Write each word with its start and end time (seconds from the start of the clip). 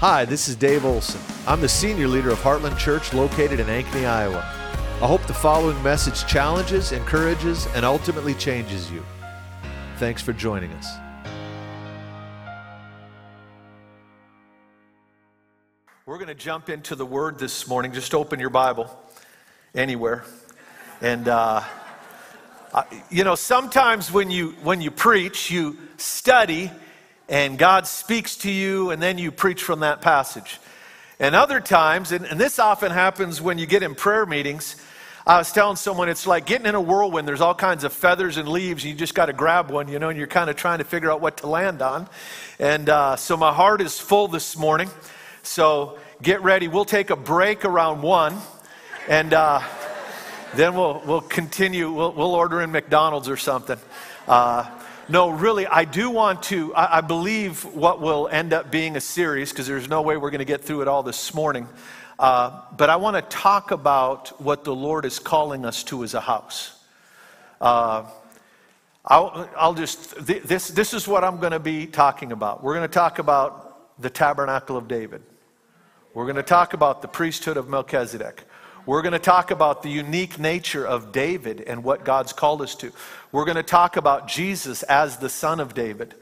Hi, 0.00 0.26
this 0.26 0.46
is 0.46 0.56
Dave 0.56 0.84
Olson. 0.84 1.22
I'm 1.46 1.62
the 1.62 1.68
senior 1.70 2.06
leader 2.06 2.28
of 2.28 2.38
Heartland 2.40 2.76
Church 2.76 3.14
located 3.14 3.60
in 3.60 3.66
Ankeny, 3.66 4.06
Iowa. 4.06 4.40
I 5.00 5.06
hope 5.06 5.26
the 5.26 5.32
following 5.32 5.82
message 5.82 6.26
challenges, 6.26 6.92
encourages, 6.92 7.66
and 7.68 7.82
ultimately 7.82 8.34
changes 8.34 8.90
you. 8.90 9.02
Thanks 9.96 10.20
for 10.20 10.34
joining 10.34 10.70
us. 10.72 10.86
We're 16.04 16.18
going 16.18 16.28
to 16.28 16.34
jump 16.34 16.68
into 16.68 16.94
the 16.94 17.06
Word 17.06 17.38
this 17.38 17.66
morning. 17.66 17.92
Just 17.92 18.14
open 18.14 18.38
your 18.38 18.50
Bible 18.50 18.94
anywhere. 19.74 20.24
And, 21.00 21.26
uh, 21.26 21.62
you 23.08 23.24
know, 23.24 23.34
sometimes 23.34 24.12
when 24.12 24.30
you, 24.30 24.50
when 24.62 24.82
you 24.82 24.90
preach, 24.90 25.50
you 25.50 25.78
study 25.96 26.70
and 27.28 27.58
God 27.58 27.86
speaks 27.86 28.36
to 28.38 28.50
you, 28.50 28.90
and 28.90 29.02
then 29.02 29.18
you 29.18 29.30
preach 29.30 29.62
from 29.62 29.80
that 29.80 30.00
passage. 30.00 30.58
And 31.18 31.34
other 31.34 31.60
times, 31.60 32.12
and, 32.12 32.24
and, 32.26 32.38
this 32.38 32.58
often 32.58 32.92
happens 32.92 33.40
when 33.40 33.58
you 33.58 33.66
get 33.66 33.82
in 33.82 33.94
prayer 33.94 34.26
meetings, 34.26 34.76
I 35.26 35.38
was 35.38 35.50
telling 35.50 35.76
someone 35.76 36.08
it's 36.08 36.26
like 36.26 36.46
getting 36.46 36.66
in 36.66 36.76
a 36.76 36.80
whirlwind. 36.80 37.26
There's 37.26 37.40
all 37.40 37.54
kinds 37.54 37.82
of 37.82 37.92
feathers 37.92 38.36
and 38.36 38.48
leaves, 38.48 38.84
and 38.84 38.92
you 38.92 38.96
just 38.96 39.14
got 39.14 39.26
to 39.26 39.32
grab 39.32 39.70
one, 39.70 39.88
you 39.88 39.98
know, 39.98 40.10
and 40.10 40.18
you're 40.18 40.28
kind 40.28 40.48
of 40.50 40.54
trying 40.54 40.78
to 40.78 40.84
figure 40.84 41.10
out 41.10 41.20
what 41.20 41.38
to 41.38 41.48
land 41.48 41.82
on. 41.82 42.08
And 42.60 42.88
uh, 42.88 43.16
so 43.16 43.36
my 43.36 43.52
heart 43.52 43.80
is 43.80 43.98
full 43.98 44.28
this 44.28 44.56
morning. 44.56 44.88
So 45.42 45.98
get 46.22 46.42
ready. 46.42 46.68
We'll 46.68 46.84
take 46.84 47.10
a 47.10 47.16
break 47.16 47.64
around 47.64 48.02
one, 48.02 48.36
and 49.08 49.34
uh, 49.34 49.62
then 50.54 50.76
we'll, 50.76 51.02
we'll 51.04 51.22
continue. 51.22 51.90
We'll, 51.90 52.12
we'll 52.12 52.34
order 52.34 52.60
in 52.60 52.70
McDonald's 52.70 53.28
or 53.28 53.36
something. 53.36 53.78
Uh, 54.28 54.70
no, 55.08 55.30
really, 55.30 55.66
I 55.66 55.84
do 55.84 56.10
want 56.10 56.42
to. 56.44 56.74
I, 56.74 56.98
I 56.98 57.00
believe 57.00 57.64
what 57.64 58.00
will 58.00 58.28
end 58.28 58.52
up 58.52 58.70
being 58.70 58.96
a 58.96 59.00
series, 59.00 59.50
because 59.50 59.66
there's 59.66 59.88
no 59.88 60.02
way 60.02 60.16
we're 60.16 60.30
going 60.30 60.40
to 60.40 60.44
get 60.44 60.64
through 60.64 60.82
it 60.82 60.88
all 60.88 61.02
this 61.02 61.32
morning. 61.32 61.68
Uh, 62.18 62.62
but 62.76 62.90
I 62.90 62.96
want 62.96 63.16
to 63.16 63.22
talk 63.22 63.70
about 63.70 64.40
what 64.40 64.64
the 64.64 64.74
Lord 64.74 65.04
is 65.04 65.18
calling 65.18 65.64
us 65.64 65.84
to 65.84 66.02
as 66.02 66.14
a 66.14 66.20
house. 66.20 66.82
Uh, 67.60 68.04
I'll, 69.04 69.48
I'll, 69.56 69.74
just, 69.74 70.16
this, 70.26 70.68
this 70.68 70.92
is 70.92 71.06
what 71.06 71.22
I'm 71.22 71.38
going 71.38 71.52
to 71.52 71.60
be 71.60 71.86
talking 71.86 72.32
about. 72.32 72.64
We're 72.64 72.74
going 72.74 72.88
to 72.88 72.92
talk 72.92 73.20
about 73.20 74.00
the 74.00 74.10
tabernacle 74.10 74.76
of 74.76 74.88
David. 74.88 75.22
We're 76.14 76.24
going 76.24 76.36
to 76.36 76.42
talk 76.42 76.72
about 76.72 77.02
the 77.02 77.08
priesthood 77.08 77.56
of 77.56 77.68
Melchizedek. 77.68 78.42
We're 78.86 79.02
going 79.02 79.14
to 79.14 79.18
talk 79.18 79.50
about 79.50 79.82
the 79.82 79.88
unique 79.88 80.38
nature 80.38 80.86
of 80.86 81.10
David 81.10 81.60
and 81.60 81.82
what 81.82 82.04
God's 82.04 82.32
called 82.32 82.62
us 82.62 82.76
to. 82.76 82.92
We're 83.32 83.44
going 83.44 83.56
to 83.56 83.64
talk 83.64 83.96
about 83.96 84.28
Jesus 84.28 84.84
as 84.84 85.16
the 85.16 85.28
son 85.28 85.58
of 85.58 85.74
David. 85.74 86.14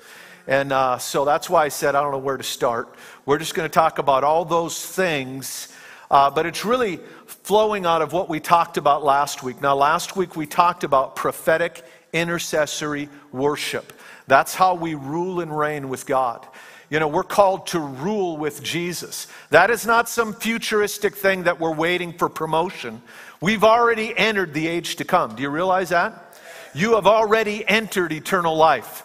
And 0.47 0.73
uh, 0.73 0.97
so 0.97 1.27
that's 1.27 1.51
why 1.51 1.67
I 1.67 1.69
said 1.69 1.95
I 1.95 2.01
don't 2.01 2.11
know 2.11 2.17
where 2.17 2.39
to 2.39 2.43
start. 2.43 2.95
We're 3.27 3.37
just 3.37 3.55
going 3.55 3.69
to 3.69 3.73
talk 3.73 3.99
about 3.99 4.25
all 4.25 4.47
those 4.47 4.83
things, 4.83 5.75
uh, 6.11 6.31
but 6.31 6.47
it's 6.47 6.65
really 6.65 7.01
flowing 7.27 7.85
out 7.85 8.01
of 8.01 8.15
what 8.15 8.31
we 8.31 8.41
talked 8.41 8.79
about 8.79 9.05
last 9.05 9.43
week. 9.43 9.61
Now, 9.61 9.77
last 9.77 10.17
week 10.17 10.35
we 10.35 10.47
talked 10.47 10.85
about 10.85 11.17
prophetic 11.17 11.85
intercessory 12.15 13.11
worship. 13.31 13.93
That's 14.27 14.55
how 14.55 14.75
we 14.75 14.95
rule 14.95 15.41
and 15.41 15.55
reign 15.55 15.91
with 15.91 16.07
God. 16.07 16.47
You 16.95 17.01
know, 17.01 17.09
we're 17.09 17.25
called 17.25 17.67
to 17.69 17.81
rule 17.81 18.37
with 18.37 18.63
Jesus. 18.63 19.27
That 19.51 19.69
is 19.69 19.85
not 19.85 20.09
some 20.09 20.33
futuristic 20.33 21.17
thing 21.17 21.43
that 21.43 21.59
we're 21.59 21.75
waiting 21.75 22.13
for 22.13 22.29
promotion. 22.29 23.03
We've 23.41 23.65
already 23.65 24.17
entered 24.17 24.55
the 24.55 24.69
age 24.69 24.95
to 24.97 25.05
come. 25.05 25.35
Do 25.35 25.43
you 25.43 25.51
realize 25.51 25.89
that? 25.89 26.39
You 26.73 26.95
have 26.95 27.09
already 27.09 27.67
entered 27.67 28.13
eternal 28.13 28.57
life. 28.57 29.01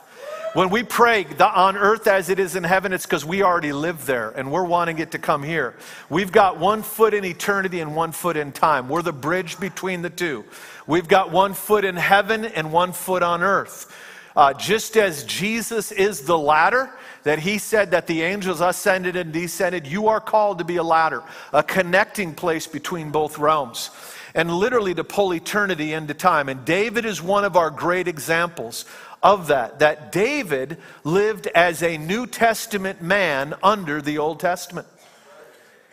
When 0.53 0.69
we 0.69 0.83
pray 0.83 1.25
on 1.39 1.77
earth 1.77 2.05
as 2.05 2.29
it 2.29 2.37
is 2.37 2.55
in 2.55 2.63
heaven, 2.63 2.93
it's 2.93 3.07
because 3.07 3.25
we 3.25 3.41
already 3.41 3.71
live 3.71 4.05
there 4.05 4.29
and 4.31 4.51
we're 4.51 4.65
wanting 4.65 4.99
it 4.99 5.09
to 5.13 5.17
come 5.17 5.41
here. 5.41 5.75
We've 6.11 6.31
got 6.31 6.59
one 6.59 6.83
foot 6.83 7.15
in 7.15 7.25
eternity 7.25 7.79
and 7.79 7.95
one 7.95 8.11
foot 8.11 8.37
in 8.37 8.51
time. 8.51 8.87
We're 8.87 9.01
the 9.01 9.13
bridge 9.13 9.59
between 9.59 10.03
the 10.03 10.11
two. 10.11 10.45
We've 10.85 11.07
got 11.07 11.31
one 11.31 11.55
foot 11.55 11.85
in 11.85 11.95
heaven 11.95 12.45
and 12.45 12.71
one 12.71 12.93
foot 12.93 13.23
on 13.23 13.41
earth. 13.41 13.91
Uh, 14.39 14.54
just 14.54 14.95
as 14.95 15.26
Jesus 15.26 15.92
is 15.92 16.22
the 16.22 16.38
ladder, 16.38 16.89
that 17.23 17.39
he 17.39 17.58
said 17.58 17.92
that 17.92 18.08
the 18.08 18.22
angels 18.22 18.61
ascended 18.61 19.17
and 19.17 19.33
descended, 19.33 19.86
you 19.86 20.08
are 20.08 20.22
called 20.22 20.60
to 20.60 20.64
be 20.64 20.77
a 20.77 20.83
ladder, 20.83 21.22
a 21.52 21.61
connecting 21.61 22.33
place 22.33 22.66
between 22.66 23.11
both 23.11 23.38
realms, 23.38 23.89
and 24.33 24.50
literally 24.50 24.95
to 24.95 25.04
pull 25.04 25.33
eternity 25.33 25.92
into 25.92 26.14
time. 26.14 26.48
And 26.48 26.64
David 26.64 27.04
is 27.04 27.22
one 27.22 27.44
of 27.44 27.58
our 27.58 27.70
great 27.70 28.08
examples 28.08 28.86
of 29.22 29.48
that, 29.48 29.80
that 29.80 30.14
David 30.14 30.77
lived 31.04 31.48
as 31.48 31.83
a 31.83 31.98
New 31.98 32.26
Testament 32.26 33.02
man 33.02 33.56
under 33.61 34.02
the 34.02 34.20
Old 34.20 34.39
Testament. 34.39 34.88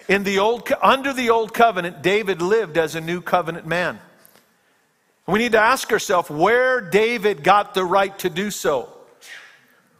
In 0.06 0.22
the 0.22 0.38
old, 0.38 0.72
under 0.80 1.12
the 1.12 1.30
old 1.30 1.52
covenant, 1.52 2.00
David 2.00 2.40
lived 2.40 2.78
as 2.78 2.94
a 2.94 3.00
new 3.00 3.20
covenant 3.20 3.66
man. 3.66 3.98
We 5.26 5.40
need 5.40 5.52
to 5.52 5.60
ask 5.60 5.90
ourselves 5.92 6.30
where 6.30 6.80
David 6.80 7.42
got 7.42 7.74
the 7.74 7.84
right 7.84 8.16
to 8.20 8.30
do 8.30 8.50
so. 8.50 8.88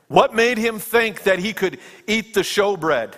What 0.08 0.34
made 0.34 0.56
him 0.56 0.78
think 0.78 1.24
that 1.24 1.40
he 1.40 1.52
could 1.52 1.80
eat 2.06 2.32
the 2.32 2.42
showbread? 2.42 3.14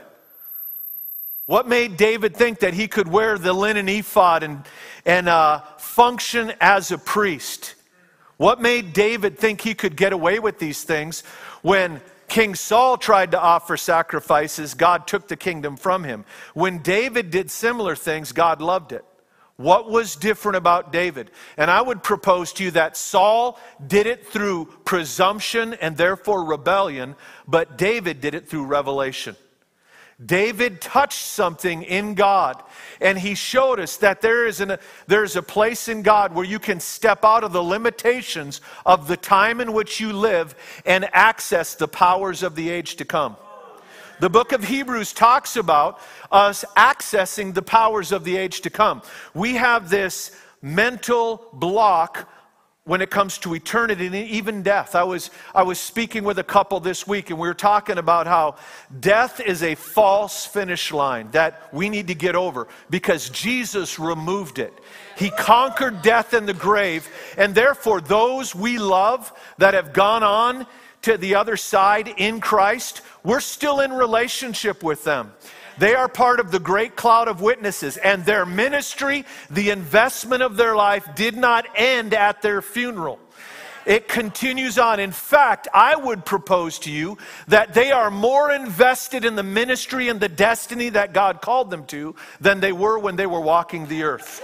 What 1.45 1.69
made 1.69 1.97
David 1.97 2.37
think 2.37 2.61
that 2.61 2.75
he 2.75 2.89
could 2.89 3.09
wear 3.09 3.37
the 3.37 3.53
linen 3.53 3.89
ephod 3.89 4.43
and, 4.43 4.65
and 5.05 5.29
uh, 5.29 5.61
function 5.79 6.53
as 6.61 6.91
a 6.91 6.99
priest? 6.99 7.75
What 8.39 8.61
made 8.61 8.93
David 8.93 9.39
think 9.39 9.61
he 9.61 9.75
could 9.75 9.97
get 9.97 10.13
away 10.13 10.39
with 10.39 10.59
these 10.59 10.85
things 10.85 11.23
when 11.63 12.01
King 12.29 12.55
Saul 12.55 12.97
tried 12.97 13.33
to 13.33 13.41
offer 13.41 13.77
sacrifices? 13.77 14.75
God 14.75 15.07
took 15.07 15.29
the 15.29 15.37
kingdom 15.37 15.77
from 15.77 16.05
him. 16.05 16.25
When 16.55 16.79
David 16.79 17.31
did 17.31 17.51
similar 17.51 17.97
things, 17.97 18.33
God 18.33 18.63
loved 18.63 18.93
it. 18.93 19.05
What 19.59 19.91
was 19.91 20.15
different 20.15 20.57
about 20.57 20.93
David? 20.93 21.33
And 21.57 21.69
I 21.69 21.83
would 21.83 22.05
propose 22.05 22.53
to 22.55 22.65
you 22.65 22.71
that 22.71 22.97
Saul 22.97 23.59
did 23.85 24.07
it 24.07 24.25
through 24.25 24.67
presumption 24.85 25.75
and 25.75 25.97
therefore 25.97 26.45
rebellion, 26.45 27.17
but 27.49 27.77
David 27.77 28.21
did 28.21 28.37
it 28.37 28.49
through 28.49 28.67
revelation. 28.67 29.35
David 30.25 30.81
touched 30.81 31.25
something 31.25 31.83
in 31.83 32.15
God, 32.15 32.63
and 33.01 33.19
he 33.19 33.35
showed 33.35 33.81
us 33.81 33.97
that 33.97 34.21
there 34.21 34.47
is, 34.47 34.61
an, 34.61 34.77
there 35.09 35.25
is 35.25 35.35
a 35.35 35.43
place 35.43 35.89
in 35.89 36.03
God 36.03 36.37
where 36.37 36.45
you 36.45 36.61
can 36.61 36.79
step 36.79 37.25
out 37.25 37.43
of 37.43 37.53
the 37.53 37.63
limitations 37.63 38.61
of 38.87 39.09
the 39.09 39.17
time 39.17 39.61
in 39.61 39.73
which 39.73 39.99
you 39.99 40.13
live 40.13 40.55
and 40.87 41.09
access 41.13 41.75
the 41.75 41.89
powers 41.89 42.45
of 42.45 42.55
the 42.55 42.71
age 42.71 42.95
to 42.97 43.05
come. 43.05 43.37
The 44.21 44.29
book 44.29 44.53
of 44.53 44.65
Hebrews 44.65 45.13
talks 45.13 45.57
about 45.57 46.01
us 46.33 46.65
accessing 46.77 47.55
the 47.55 47.63
powers 47.63 48.11
of 48.11 48.25
the 48.25 48.37
age 48.37 48.63
to 48.63 48.71
come. 48.71 49.03
We 49.33 49.55
have 49.55 49.91
this 49.91 50.33
mental 50.61 51.49
block 51.53 52.29
when 52.89 53.03
it 53.03 53.11
comes 53.11 53.37
to 53.37 53.55
eternity 53.55 54.07
and 54.07 54.15
even 54.15 54.63
death. 54.63 54.95
I 54.95 55.05
was, 55.05 55.31
I 55.55 55.63
was 55.63 55.79
speaking 55.79 56.25
with 56.25 56.39
a 56.39 56.43
couple 56.43 56.81
this 56.81 57.07
week, 57.07 57.29
and 57.31 57.39
we 57.39 57.47
were 57.47 57.55
talking 57.55 57.99
about 57.99 58.27
how 58.27 58.57
death 58.99 59.41
is 59.41 59.63
a 59.63 59.75
false 59.75 60.47
finish 60.47 60.91
line 60.91 61.31
that 61.33 61.73
we 61.73 61.91
need 61.91 62.07
to 62.09 62.15
get 62.15 62.35
over 62.35 62.67
because 62.89 63.29
Jesus 63.29 63.99
removed 63.99 64.59
it. 64.59 64.73
He 65.17 65.31
conquered 65.31 66.01
death 66.01 66.33
and 66.33 66.49
the 66.49 66.55
grave, 66.55 67.07
and 67.37 67.55
therefore, 67.55 68.01
those 68.01 68.55
we 68.55 68.79
love 68.79 69.33
that 69.59 69.75
have 69.75 69.93
gone 69.93 70.23
on 70.23 70.67
to 71.09 71.17
the 71.17 71.37
other 71.37 71.57
side 71.57 72.07
in 72.19 72.39
Christ, 72.39 73.01
we're 73.25 73.41
still 73.41 73.81
in 73.81 73.95
relationship 73.95 74.83
with 74.83 75.05
them. 75.05 75.33
They 75.79 75.95
are 75.95 76.07
part 76.07 76.39
of 76.39 76.51
the 76.51 76.59
great 76.59 76.97
cloud 76.97 77.29
of 77.29 77.41
witnesses, 77.41 77.97
and 77.97 78.27
their 78.27 78.45
ministry, 78.45 79.25
the 79.49 79.71
investment 79.71 80.43
of 80.43 80.59
their 80.59 80.77
life, 80.77 81.09
did 81.15 81.35
not 81.35 81.67
end 81.75 82.13
at 82.13 82.43
their 82.43 82.61
funeral. 82.61 83.19
It 83.87 84.07
continues 84.07 84.79
on. 84.79 85.01
In 85.01 85.13
fact, 85.13 85.67
I 85.73 85.97
would 85.97 86.27
propose 86.27 86.79
to 86.81 86.91
you 86.91 87.17
that 87.47 87.73
they 87.73 87.91
are 87.91 88.11
more 88.11 88.53
invested 88.53 89.25
in 89.25 89.35
the 89.35 89.43
ministry 89.43 90.09
and 90.09 90.21
the 90.21 90.29
destiny 90.29 90.91
that 90.91 91.15
God 91.15 91.41
called 91.41 91.71
them 91.71 91.87
to 91.87 92.17
than 92.39 92.61
they 92.61 92.73
were 92.73 92.99
when 92.99 93.17
they 93.17 93.27
were 93.27 93.41
walking 93.41 93.87
the 93.87 94.03
earth 94.03 94.43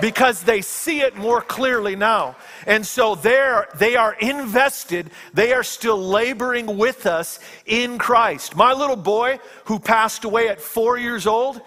because 0.00 0.42
they 0.42 0.60
see 0.60 1.00
it 1.00 1.16
more 1.16 1.40
clearly 1.40 1.96
now. 1.96 2.36
And 2.66 2.86
so 2.86 3.14
they're, 3.14 3.68
they 3.76 3.96
are 3.96 4.14
invested, 4.14 5.10
they 5.34 5.52
are 5.52 5.62
still 5.62 5.98
laboring 5.98 6.78
with 6.78 7.06
us 7.06 7.38
in 7.66 7.98
Christ. 7.98 8.56
My 8.56 8.72
little 8.72 8.96
boy 8.96 9.40
who 9.64 9.78
passed 9.78 10.24
away 10.24 10.48
at 10.48 10.60
four 10.60 10.98
years 10.98 11.26
old, 11.26 11.60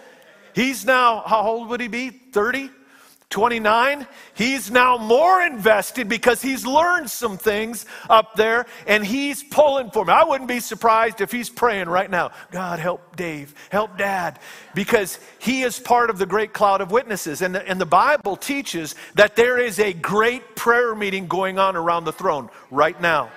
he's 0.53 0.85
now, 0.85 1.23
how 1.25 1.41
old 1.41 1.69
would 1.69 1.81
he 1.81 1.87
be? 1.87 2.09
30? 2.09 2.69
29, 3.33 4.05
he's 4.35 4.69
now 4.69 4.95
more 4.95 5.41
invested 5.41 6.07
because 6.07 6.39
he's 6.39 6.67
learned 6.67 7.09
some 7.09 7.35
things 7.35 7.87
up 8.07 8.35
there 8.35 8.67
and 8.85 9.03
he's 9.03 9.41
pulling 9.41 9.89
for 9.89 10.05
me. 10.05 10.13
I 10.13 10.23
wouldn't 10.23 10.47
be 10.47 10.59
surprised 10.59 11.19
if 11.19 11.31
he's 11.31 11.49
praying 11.49 11.89
right 11.89 12.11
now 12.11 12.29
God, 12.51 12.77
help 12.77 13.15
Dave, 13.15 13.55
help 13.71 13.97
dad, 13.97 14.37
because 14.75 15.17
he 15.39 15.63
is 15.63 15.79
part 15.79 16.11
of 16.11 16.19
the 16.19 16.27
great 16.27 16.53
cloud 16.53 16.79
of 16.79 16.91
witnesses. 16.91 17.41
And 17.41 17.55
the, 17.55 17.67
and 17.67 17.81
the 17.81 17.87
Bible 17.87 18.35
teaches 18.35 18.93
that 19.15 19.35
there 19.35 19.57
is 19.57 19.79
a 19.79 19.93
great 19.93 20.55
prayer 20.55 20.93
meeting 20.93 21.25
going 21.25 21.57
on 21.57 21.75
around 21.75 22.03
the 22.03 22.13
throne 22.13 22.51
right 22.69 23.01
now. 23.01 23.31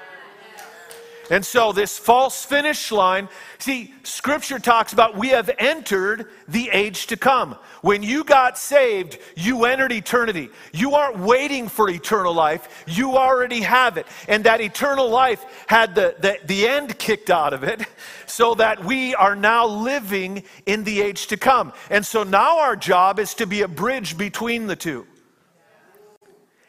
And 1.31 1.45
so, 1.45 1.73
this 1.73 1.99
false 1.99 2.45
finish 2.45 2.93
line, 2.93 3.29
see, 3.59 3.93
scripture 4.05 4.59
talks 4.59 4.93
about 4.93 5.17
we 5.17 5.29
have 5.29 5.51
entered 5.59 6.29
the 6.47 6.71
age 6.71 7.09
to 7.09 7.17
come. 7.17 7.57
When 7.83 8.03
you 8.03 8.23
got 8.23 8.59
saved, 8.59 9.19
you 9.35 9.65
entered 9.65 9.93
eternity. 9.93 10.51
You 10.73 10.95
aren't 10.95 11.19
waiting 11.19 11.69
for 11.69 11.89
eternal 11.89 12.33
life, 12.33 12.85
you 12.87 13.17
already 13.17 13.61
have 13.63 13.97
it. 13.97 14.07
And 14.29 14.45
that 14.45 14.61
eternal 14.61 15.09
life 15.09 15.45
had 15.67 15.95
the, 15.95 16.15
the, 16.19 16.39
the 16.45 16.69
end 16.69 16.99
kicked 16.99 17.31
out 17.31 17.53
of 17.53 17.65
it, 17.65 17.87
so 18.27 18.55
that 18.55 18.85
we 18.85 19.15
are 19.15 19.35
now 19.35 19.67
living 19.67 20.45
in 20.67 20.85
the 20.85 21.01
age 21.01 21.27
to 21.29 21.37
come. 21.37 21.73
And 21.91 22.07
so, 22.07 22.23
now 22.23 22.61
our 22.61 22.77
job 22.77 23.19
is 23.19 23.35
to 23.35 23.47
be 23.47 23.63
a 23.63 23.69
bridge 23.69 24.17
between 24.17 24.67
the 24.67 24.77
two. 24.77 25.07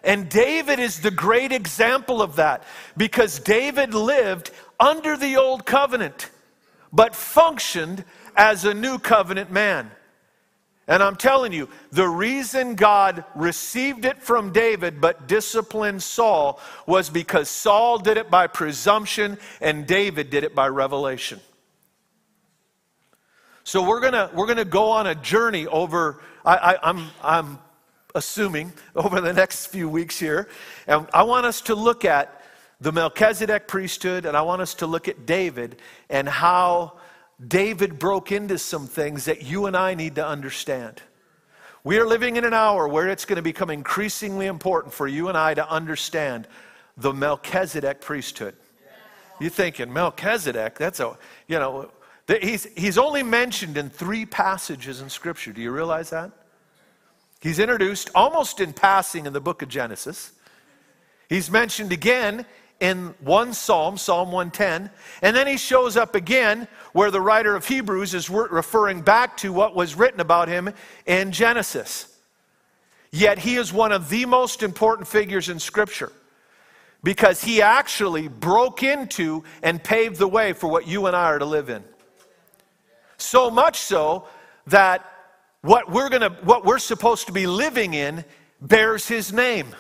And 0.08 0.30
David 0.30 0.80
is 0.80 1.02
the 1.02 1.12
great 1.12 1.52
example 1.52 2.22
of 2.22 2.38
that 2.38 2.64
because 2.96 3.40
David 3.40 3.94
lived 3.94 4.52
under 4.80 5.18
the 5.18 5.36
old 5.36 5.66
covenant, 5.66 6.32
but 6.94 7.14
functioned 7.14 8.06
as 8.34 8.64
a 8.64 8.74
new 8.74 9.00
covenant 9.00 9.52
man. 9.52 9.92
And 10.88 11.04
I'm 11.04 11.18
telling 11.18 11.52
you, 11.52 11.68
the 11.92 12.08
reason 12.08 12.76
God 12.76 13.26
received 13.36 14.06
it 14.06 14.24
from 14.24 14.54
David 14.54 15.02
but 15.02 15.28
disciplined 15.28 16.02
Saul 16.02 16.62
was 16.86 17.10
because 17.10 17.50
Saul 17.50 18.00
did 18.00 18.16
it 18.16 18.32
by 18.32 18.48
presumption 18.48 19.38
and 19.60 19.86
David 19.86 20.30
did 20.30 20.46
it 20.46 20.56
by 20.56 20.70
revelation. 20.70 21.42
So 23.66 23.86
we're 23.86 24.00
gonna 24.00 24.32
we're 24.34 24.48
gonna 24.48 24.64
go 24.64 24.92
on 24.92 25.08
a 25.08 25.16
journey 25.16 25.68
over. 25.68 26.22
I, 26.46 26.56
I, 26.56 26.90
I'm 26.90 27.10
I'm 27.22 27.60
assuming, 28.18 28.74
over 28.96 29.22
the 29.22 29.32
next 29.32 29.68
few 29.68 29.88
weeks 29.88 30.20
here. 30.20 30.50
And 30.88 31.08
I 31.14 31.24
want 31.24 31.46
us 31.46 31.62
to 31.62 31.76
look 31.76 32.04
at 32.04 32.44
the 32.82 32.92
Melchizedek 32.92 33.68
priesthood, 33.68 34.26
and 34.26 34.36
I 34.36 34.42
want 34.42 34.62
us 34.62 34.76
to 34.76 34.88
look 34.88 35.08
at 35.08 35.26
David 35.26 35.78
and 36.10 36.28
how 36.28 37.00
David 37.46 37.98
broke 37.98 38.32
into 38.32 38.58
some 38.58 38.88
things 38.88 39.26
that 39.26 39.44
you 39.44 39.66
and 39.66 39.78
I 39.78 39.94
need 39.94 40.16
to 40.16 40.28
understand. 40.28 41.02
We 41.84 41.98
are 42.00 42.06
living 42.06 42.36
in 42.36 42.44
an 42.44 42.54
hour 42.54 42.88
where 42.88 43.08
it's 43.08 43.26
going 43.26 43.38
to 43.38 43.42
become 43.42 43.70
increasingly 43.70 44.48
important 44.48 44.94
for 44.94 45.08
you 45.08 45.30
and 45.30 45.38
I 45.38 45.54
to 45.54 45.70
understand 45.70 46.48
the 46.98 47.14
Melchizedek 47.14 48.02
priesthood. 48.02 48.56
You're 49.40 49.52
thinking, 49.52 49.94
Melchizedek, 49.94 50.78
that's 50.78 51.00
a, 51.00 51.18
you 51.48 51.60
know, 51.60 51.92
he's, 52.28 52.66
he's 52.76 52.98
only 52.98 53.24
mentioned 53.24 53.78
in 53.78 53.90
three 53.90 54.26
passages 54.26 55.02
in 55.02 55.10
Scripture. 55.10 55.54
Do 55.54 55.62
you 55.62 55.72
realize 55.72 56.10
that? 56.10 56.32
He's 57.48 57.60
introduced 57.60 58.10
almost 58.14 58.60
in 58.60 58.74
passing 58.74 59.26
in 59.26 59.32
the 59.32 59.40
book 59.40 59.62
of 59.62 59.70
Genesis. 59.70 60.34
He's 61.30 61.50
mentioned 61.50 61.94
again 61.94 62.46
in 62.82 63.16
one 63.22 63.54
psalm, 63.54 63.98
Psalm 63.98 64.34
110, 64.34 64.92
and 65.22 65.34
then 65.34 65.48
he 65.48 65.56
shows 65.56 65.96
up 65.96 66.14
again 66.14 66.68
where 66.92 67.10
the 67.10 67.22
writer 67.22 67.56
of 67.56 67.66
Hebrews 67.66 68.14
is 68.14 68.30
referring 68.30 69.00
back 69.00 69.38
to 69.38 69.54
what 69.54 69.78
was 69.78 69.96
written 69.96 70.20
about 70.20 70.50
him 70.50 70.74
in 71.06 71.32
Genesis. 71.32 72.18
Yet 73.12 73.40
he 73.40 73.56
is 73.56 73.72
one 73.72 73.94
of 73.94 74.10
the 74.10 74.26
most 74.26 74.62
important 74.62 75.08
figures 75.08 75.48
in 75.48 75.58
Scripture 75.58 76.12
because 77.02 77.42
he 77.42 77.62
actually 77.62 78.28
broke 78.28 78.84
into 78.84 79.46
and 79.64 79.82
paved 79.82 80.18
the 80.18 80.28
way 80.28 80.52
for 80.52 80.68
what 80.68 80.86
you 80.86 81.06
and 81.06 81.16
I 81.16 81.28
are 81.28 81.40
to 81.40 81.46
live 81.46 81.70
in. 81.70 81.86
So 83.16 83.50
much 83.50 83.78
so 83.78 84.28
that 84.66 85.17
what 85.62 85.92
we're 85.92 86.10
going 86.10 86.22
to 86.22 86.30
what 86.44 86.66
we're 86.66 86.80
supposed 86.80 87.28
to 87.28 87.34
be 87.34 87.48
living 87.48 87.94
in 87.94 88.24
bears 88.62 89.08
his 89.08 89.34
name. 89.34 89.76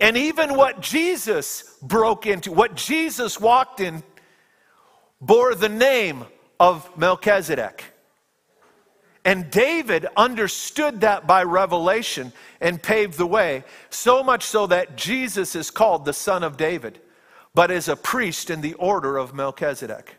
And 0.00 0.16
even 0.16 0.54
what 0.54 0.80
Jesus 0.80 1.76
broke 1.82 2.26
into, 2.26 2.52
what 2.52 2.76
Jesus 2.76 3.40
walked 3.40 3.80
in 3.80 4.02
bore 5.20 5.54
the 5.54 5.68
name 5.68 6.24
of 6.60 6.96
Melchizedek. 6.96 7.84
And 9.24 9.50
David 9.50 10.06
understood 10.16 11.00
that 11.02 11.26
by 11.26 11.42
revelation 11.42 12.32
and 12.60 12.82
paved 12.82 13.18
the 13.18 13.26
way, 13.26 13.64
so 13.90 14.22
much 14.22 14.44
so 14.44 14.66
that 14.68 14.96
Jesus 14.96 15.54
is 15.54 15.70
called 15.70 16.04
the 16.04 16.12
Son 16.12 16.42
of 16.42 16.56
David, 16.56 17.00
but 17.54 17.70
is 17.70 17.88
a 17.88 17.96
priest 17.96 18.48
in 18.48 18.60
the 18.60 18.74
order 18.74 19.18
of 19.18 19.34
Melchizedek. 19.34 20.16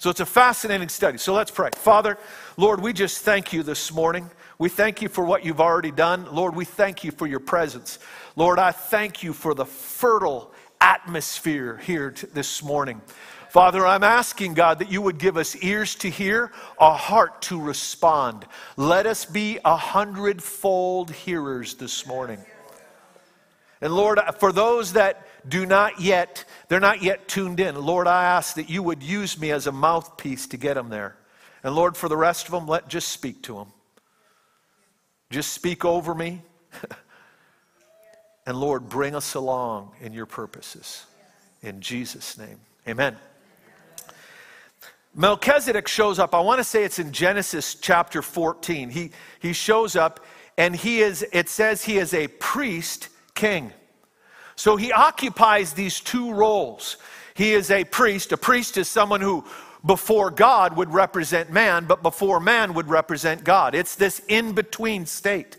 So 0.00 0.08
it's 0.08 0.20
a 0.20 0.26
fascinating 0.26 0.88
study. 0.88 1.18
So 1.18 1.34
let's 1.34 1.50
pray. 1.50 1.68
Father, 1.76 2.16
Lord, 2.56 2.80
we 2.80 2.94
just 2.94 3.22
thank 3.22 3.52
you 3.52 3.62
this 3.62 3.92
morning. 3.92 4.30
We 4.58 4.70
thank 4.70 5.02
you 5.02 5.10
for 5.10 5.24
what 5.24 5.44
you've 5.44 5.60
already 5.60 5.90
done. 5.90 6.26
Lord, 6.34 6.56
we 6.56 6.64
thank 6.64 7.04
you 7.04 7.10
for 7.10 7.26
your 7.26 7.38
presence. 7.38 7.98
Lord, 8.34 8.58
I 8.58 8.72
thank 8.72 9.22
you 9.22 9.34
for 9.34 9.52
the 9.52 9.66
fertile 9.66 10.54
atmosphere 10.80 11.76
here 11.76 12.14
this 12.32 12.62
morning. 12.62 13.02
Father, 13.50 13.86
I'm 13.86 14.02
asking 14.02 14.54
God 14.54 14.78
that 14.78 14.90
you 14.90 15.02
would 15.02 15.18
give 15.18 15.36
us 15.36 15.54
ears 15.56 15.94
to 15.96 16.08
hear, 16.08 16.50
a 16.80 16.94
heart 16.94 17.42
to 17.42 17.60
respond. 17.60 18.46
Let 18.78 19.04
us 19.04 19.26
be 19.26 19.58
a 19.66 19.76
hundredfold 19.76 21.10
hearers 21.10 21.74
this 21.74 22.06
morning. 22.06 22.38
And 23.82 23.94
Lord, 23.94 24.18
for 24.38 24.50
those 24.50 24.94
that 24.94 25.26
do 25.48 25.66
not 25.66 26.00
yet, 26.00 26.44
they're 26.68 26.80
not 26.80 27.02
yet 27.02 27.28
tuned 27.28 27.60
in. 27.60 27.74
Lord, 27.74 28.06
I 28.06 28.24
ask 28.24 28.54
that 28.54 28.70
you 28.70 28.82
would 28.82 29.02
use 29.02 29.38
me 29.38 29.50
as 29.50 29.66
a 29.66 29.72
mouthpiece 29.72 30.46
to 30.48 30.56
get 30.56 30.74
them 30.74 30.88
there. 30.88 31.16
And 31.62 31.74
Lord, 31.74 31.96
for 31.96 32.08
the 32.08 32.16
rest 32.16 32.46
of 32.46 32.52
them, 32.52 32.66
let 32.66 32.88
just 32.88 33.08
speak 33.08 33.42
to 33.42 33.54
them. 33.54 33.68
Just 35.30 35.52
speak 35.52 35.84
over 35.84 36.14
me. 36.14 36.42
and 38.46 38.58
Lord, 38.58 38.88
bring 38.88 39.14
us 39.14 39.34
along 39.34 39.92
in 40.00 40.12
your 40.12 40.26
purposes. 40.26 41.06
In 41.62 41.80
Jesus' 41.80 42.38
name. 42.38 42.58
Amen. 42.88 43.16
Melchizedek 45.14 45.88
shows 45.88 46.18
up. 46.18 46.34
I 46.34 46.40
want 46.40 46.58
to 46.58 46.64
say 46.64 46.84
it's 46.84 46.98
in 46.98 47.12
Genesis 47.12 47.74
chapter 47.74 48.22
14. 48.22 48.90
He, 48.90 49.10
he 49.40 49.52
shows 49.52 49.96
up 49.96 50.24
and 50.56 50.74
he 50.74 51.00
is, 51.00 51.26
it 51.32 51.48
says 51.48 51.84
he 51.84 51.98
is 51.98 52.14
a 52.14 52.28
priest 52.28 53.08
king. 53.34 53.72
So 54.60 54.76
he 54.76 54.92
occupies 54.92 55.72
these 55.72 56.00
two 56.00 56.34
roles. 56.34 56.98
He 57.32 57.54
is 57.54 57.70
a 57.70 57.82
priest. 57.82 58.30
A 58.32 58.36
priest 58.36 58.76
is 58.76 58.88
someone 58.88 59.22
who, 59.22 59.42
before 59.86 60.30
God, 60.30 60.76
would 60.76 60.92
represent 60.92 61.50
man, 61.50 61.86
but 61.86 62.02
before 62.02 62.40
man 62.40 62.74
would 62.74 62.90
represent 62.90 63.42
God. 63.42 63.74
It's 63.74 63.96
this 63.96 64.20
in 64.28 64.52
between 64.52 65.06
state. 65.06 65.56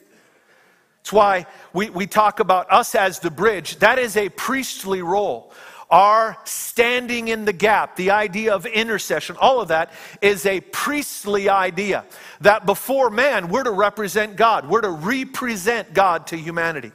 It's 1.00 1.12
why 1.12 1.48
we, 1.74 1.89
we 1.89 2.06
talk 2.06 2.39
about 2.39 2.71
us 2.71 2.94
as 2.94 3.18
the 3.18 3.31
bridge. 3.31 3.77
That 3.77 3.98
is 3.98 4.18
a 4.18 4.30
priestly 4.30 5.01
role. 5.01 5.51
Our 5.89 6.38
standing 6.44 7.30
in 7.30 7.44
the 7.44 7.53
gap, 7.53 7.95
the 7.95 8.12
idea 8.12 8.53
of 8.53 8.68
intercession, 8.68 9.36
all 9.42 9.62
of 9.62 9.69
that 9.69 9.92
is 10.21 10.45
a 10.45 10.62
priestly 10.62 11.50
idea. 11.50 12.06
That 12.42 12.68
before 12.68 13.10
man, 13.10 13.48
we're 13.48 13.63
to 13.63 13.72
represent 13.72 14.36
God, 14.36 14.70
we're 14.70 14.81
to 14.81 14.91
represent 14.91 15.91
God 15.96 16.27
to 16.27 16.38
humanity. 16.38 16.91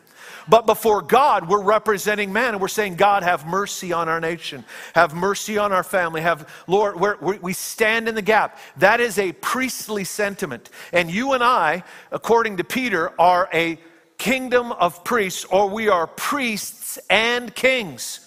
But 0.48 0.66
before 0.66 1.02
God, 1.02 1.48
we're 1.48 1.62
representing 1.62 2.32
man 2.32 2.54
and 2.54 2.60
we're 2.60 2.68
saying, 2.68 2.96
God, 2.96 3.22
have 3.22 3.46
mercy 3.46 3.92
on 3.92 4.08
our 4.08 4.20
nation. 4.20 4.64
Have 4.94 5.14
mercy 5.14 5.58
on 5.58 5.72
our 5.72 5.82
family. 5.82 6.20
Have, 6.20 6.48
Lord, 6.66 7.00
we're, 7.00 7.16
we 7.38 7.52
stand 7.52 8.08
in 8.08 8.14
the 8.14 8.22
gap. 8.22 8.58
That 8.76 9.00
is 9.00 9.18
a 9.18 9.32
priestly 9.32 10.04
sentiment. 10.04 10.70
And 10.92 11.10
you 11.10 11.32
and 11.32 11.42
I, 11.42 11.82
according 12.12 12.58
to 12.58 12.64
Peter, 12.64 13.12
are 13.20 13.48
a 13.52 13.78
kingdom 14.18 14.72
of 14.72 15.04
priests, 15.04 15.44
or 15.44 15.68
we 15.68 15.88
are 15.88 16.06
priests 16.06 16.98
and 17.10 17.54
kings. 17.54 18.20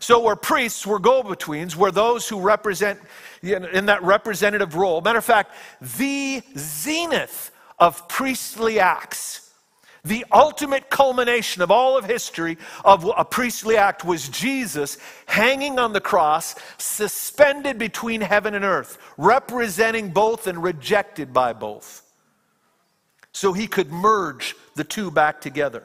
So 0.00 0.22
we're 0.22 0.36
priests, 0.36 0.86
we're 0.86 0.98
go 0.98 1.22
betweens, 1.22 1.76
we're 1.76 1.90
those 1.90 2.28
who 2.28 2.40
represent 2.40 3.00
in 3.42 3.86
that 3.86 4.02
representative 4.02 4.74
role. 4.74 5.00
Matter 5.00 5.18
of 5.18 5.24
fact, 5.24 5.54
the 5.98 6.42
zenith 6.56 7.50
of 7.78 8.08
priestly 8.08 8.80
acts 8.80 9.47
the 10.08 10.24
ultimate 10.32 10.90
culmination 10.90 11.62
of 11.62 11.70
all 11.70 11.96
of 11.96 12.04
history 12.04 12.58
of 12.84 13.10
a 13.16 13.24
priestly 13.24 13.76
act 13.76 14.04
was 14.04 14.28
Jesus 14.28 14.98
hanging 15.26 15.78
on 15.78 15.92
the 15.92 16.00
cross, 16.00 16.54
suspended 16.78 17.78
between 17.78 18.20
heaven 18.20 18.54
and 18.54 18.64
earth, 18.64 18.98
representing 19.16 20.10
both 20.10 20.46
and 20.46 20.62
rejected 20.62 21.32
by 21.32 21.52
both. 21.52 22.02
So 23.32 23.52
he 23.52 23.66
could 23.66 23.92
merge 23.92 24.56
the 24.74 24.84
two 24.84 25.10
back 25.10 25.40
together. 25.40 25.84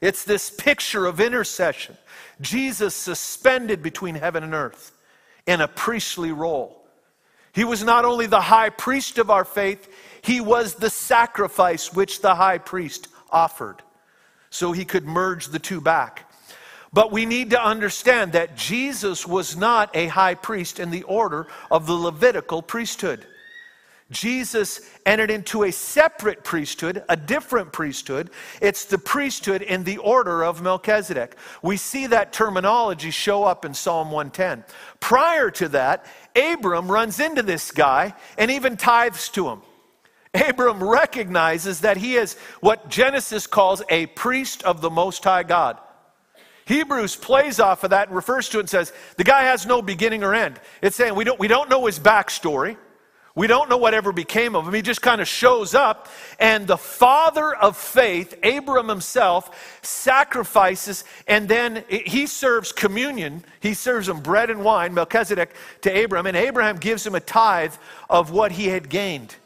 It's 0.00 0.24
this 0.24 0.50
picture 0.50 1.06
of 1.06 1.20
intercession. 1.20 1.96
Jesus 2.40 2.94
suspended 2.94 3.82
between 3.82 4.14
heaven 4.14 4.42
and 4.42 4.54
earth 4.54 4.92
in 5.46 5.60
a 5.60 5.68
priestly 5.68 6.32
role. 6.32 6.80
He 7.52 7.64
was 7.64 7.82
not 7.82 8.04
only 8.04 8.26
the 8.26 8.40
high 8.40 8.70
priest 8.70 9.18
of 9.18 9.30
our 9.30 9.44
faith, 9.44 9.88
he 10.22 10.40
was 10.40 10.74
the 10.74 10.90
sacrifice 10.90 11.92
which 11.92 12.20
the 12.20 12.34
high 12.34 12.58
priest 12.58 13.08
offered. 13.32 13.82
So 14.50 14.72
he 14.72 14.84
could 14.84 15.04
merge 15.04 15.48
the 15.48 15.58
two 15.58 15.80
back. 15.80 16.30
But 16.92 17.12
we 17.12 17.24
need 17.24 17.50
to 17.50 17.64
understand 17.64 18.32
that 18.32 18.56
Jesus 18.56 19.26
was 19.26 19.56
not 19.56 19.94
a 19.94 20.08
high 20.08 20.34
priest 20.34 20.80
in 20.80 20.90
the 20.90 21.04
order 21.04 21.46
of 21.70 21.86
the 21.86 21.94
Levitical 21.94 22.62
priesthood. 22.62 23.26
Jesus 24.10 24.80
entered 25.06 25.30
into 25.30 25.62
a 25.62 25.70
separate 25.70 26.42
priesthood, 26.42 27.04
a 27.08 27.16
different 27.16 27.72
priesthood. 27.72 28.30
It's 28.60 28.84
the 28.84 28.98
priesthood 28.98 29.62
in 29.62 29.84
the 29.84 29.98
order 29.98 30.44
of 30.44 30.62
Melchizedek. 30.62 31.36
We 31.62 31.76
see 31.76 32.08
that 32.08 32.32
terminology 32.32 33.12
show 33.12 33.44
up 33.44 33.64
in 33.64 33.72
Psalm 33.72 34.10
110. 34.10 34.64
Prior 34.98 35.50
to 35.52 35.68
that, 35.68 36.06
Abram 36.34 36.90
runs 36.90 37.20
into 37.20 37.42
this 37.42 37.70
guy 37.70 38.14
and 38.36 38.50
even 38.50 38.76
tithes 38.76 39.28
to 39.30 39.48
him. 39.48 39.62
Abram 40.32 40.82
recognizes 40.82 41.80
that 41.80 41.96
he 41.96 42.14
is 42.14 42.36
what 42.60 42.88
Genesis 42.88 43.46
calls 43.46 43.82
a 43.88 44.06
priest 44.06 44.62
of 44.62 44.80
the 44.80 44.90
Most 44.90 45.24
High 45.24 45.42
God. 45.42 45.78
Hebrews 46.66 47.16
plays 47.16 47.58
off 47.58 47.82
of 47.82 47.90
that 47.90 48.08
and 48.08 48.16
refers 48.16 48.48
to 48.50 48.58
it 48.58 48.60
and 48.60 48.70
says, 48.70 48.92
the 49.16 49.24
guy 49.24 49.42
has 49.42 49.66
no 49.66 49.82
beginning 49.82 50.22
or 50.22 50.34
end. 50.34 50.60
It's 50.82 50.94
saying 50.94 51.16
we 51.16 51.24
don't, 51.24 51.38
we 51.40 51.48
don't 51.48 51.68
know 51.68 51.86
his 51.86 51.98
backstory. 51.98 52.76
We 53.34 53.46
don't 53.46 53.70
know 53.70 53.76
whatever 53.76 54.12
became 54.12 54.56
of 54.56 54.66
him. 54.66 54.74
He 54.74 54.82
just 54.82 55.02
kind 55.02 55.20
of 55.20 55.28
shows 55.28 55.72
up, 55.72 56.08
and 56.40 56.66
the 56.66 56.76
father 56.76 57.54
of 57.54 57.76
faith, 57.76 58.34
Abram 58.42 58.88
himself, 58.88 59.78
sacrifices, 59.82 61.04
and 61.28 61.48
then 61.48 61.84
he 61.88 62.26
serves 62.26 62.72
communion. 62.72 63.44
He 63.60 63.74
serves 63.74 64.08
him 64.08 64.20
bread 64.20 64.50
and 64.50 64.64
wine, 64.64 64.94
Melchizedek, 64.94 65.54
to 65.82 65.96
Abraham, 65.96 66.26
and 66.26 66.36
Abraham 66.36 66.76
gives 66.76 67.06
him 67.06 67.14
a 67.14 67.20
tithe 67.20 67.74
of 68.10 68.32
what 68.32 68.50
he 68.52 68.66
had 68.66 68.88
gained. 68.88 69.36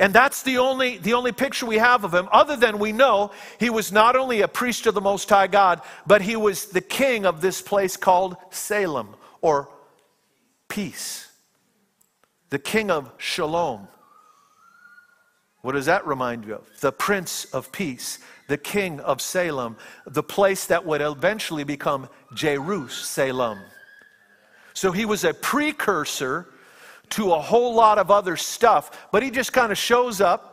And 0.00 0.14
that's 0.14 0.42
the 0.42 0.56
only, 0.56 0.96
the 0.96 1.12
only 1.12 1.30
picture 1.30 1.66
we 1.66 1.76
have 1.76 2.04
of 2.04 2.14
him, 2.14 2.26
other 2.32 2.56
than 2.56 2.78
we 2.78 2.90
know 2.90 3.32
he 3.58 3.68
was 3.68 3.92
not 3.92 4.16
only 4.16 4.40
a 4.40 4.48
priest 4.48 4.86
of 4.86 4.94
the 4.94 5.00
Most 5.02 5.28
High 5.28 5.46
God, 5.46 5.82
but 6.06 6.22
he 6.22 6.36
was 6.36 6.66
the 6.66 6.80
king 6.80 7.26
of 7.26 7.42
this 7.42 7.60
place 7.60 7.98
called 7.98 8.34
Salem, 8.48 9.14
or 9.42 9.68
peace. 10.68 11.30
The 12.48 12.58
king 12.58 12.90
of 12.90 13.12
Shalom. 13.18 13.88
What 15.60 15.72
does 15.72 15.84
that 15.84 16.06
remind 16.06 16.46
you 16.46 16.54
of? 16.54 16.80
The 16.80 16.92
Prince 16.92 17.44
of 17.52 17.70
Peace, 17.70 18.20
the 18.48 18.56
King 18.56 19.00
of 19.00 19.20
Salem, 19.20 19.76
the 20.06 20.22
place 20.22 20.64
that 20.66 20.86
would 20.86 21.02
eventually 21.02 21.64
become 21.64 22.08
Jerusalem. 22.32 23.58
So 24.72 24.92
he 24.92 25.04
was 25.04 25.24
a 25.24 25.34
precursor 25.34 26.48
to 27.10 27.32
a 27.32 27.40
whole 27.40 27.74
lot 27.74 27.98
of 27.98 28.10
other 28.10 28.36
stuff, 28.36 29.08
but 29.12 29.22
he 29.22 29.30
just 29.30 29.52
kind 29.52 29.72
of 29.72 29.78
shows 29.78 30.20
up 30.20 30.50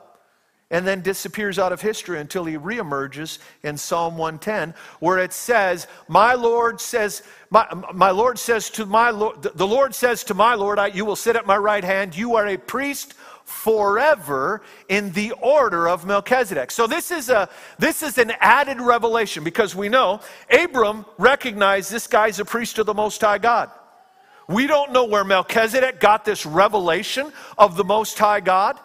and 0.70 0.86
then 0.86 1.02
disappears 1.02 1.58
out 1.58 1.72
of 1.72 1.80
history 1.82 2.20
until 2.20 2.44
he 2.44 2.58
reemerges 2.58 3.40
in 3.64 3.78
Psalm 3.78 4.18
110, 4.18 4.74
where 5.00 5.18
it 5.18 5.32
says, 5.32 5.88
My 6.10 6.34
Lord 6.34 6.82
says, 6.82 7.24
my, 7.50 7.66
my 7.94 8.12
Lord 8.12 8.38
says 8.38 8.70
to 8.72 8.86
my 8.86 9.10
Lord, 9.10 9.42
the 9.42 9.68
Lord 9.68 9.96
says 9.96 10.26
to 10.26 10.34
my 10.34 10.56
Lord, 10.56 10.78
I, 10.78 10.88
You 10.88 11.06
will 11.06 11.16
sit 11.16 11.38
at 11.38 11.46
my 11.46 11.56
right 11.56 11.84
hand, 11.84 12.18
you 12.18 12.36
are 12.36 12.48
a 12.48 12.58
priest 12.58 13.14
forever 13.46 14.62
in 14.90 15.14
the 15.14 15.32
order 15.32 15.88
of 15.88 16.06
Melchizedek. 16.06 16.70
So 16.70 16.86
this 16.86 17.12
is 17.12 17.30
a 17.30 17.48
this 17.80 18.04
is 18.04 18.18
an 18.18 18.34
added 18.42 18.82
revelation 18.82 19.46
because 19.46 19.74
we 19.74 19.88
know 19.88 20.20
Abram 20.52 21.06
recognized 21.18 21.90
this 21.90 22.08
guy's 22.08 22.42
a 22.42 22.46
priest 22.46 22.78
of 22.78 22.86
the 22.86 22.94
most 22.94 23.22
high 23.22 23.38
God. 23.38 23.72
We 24.48 24.66
don't 24.68 24.94
know 24.94 25.06
where 25.06 25.24
Melchizedek 25.24 26.00
got 26.00 26.24
this 26.24 26.46
revelation 26.46 27.32
of 27.58 27.75
the 27.75 27.84
Most 27.84 28.18
High 28.18 28.39
God. 28.39 28.80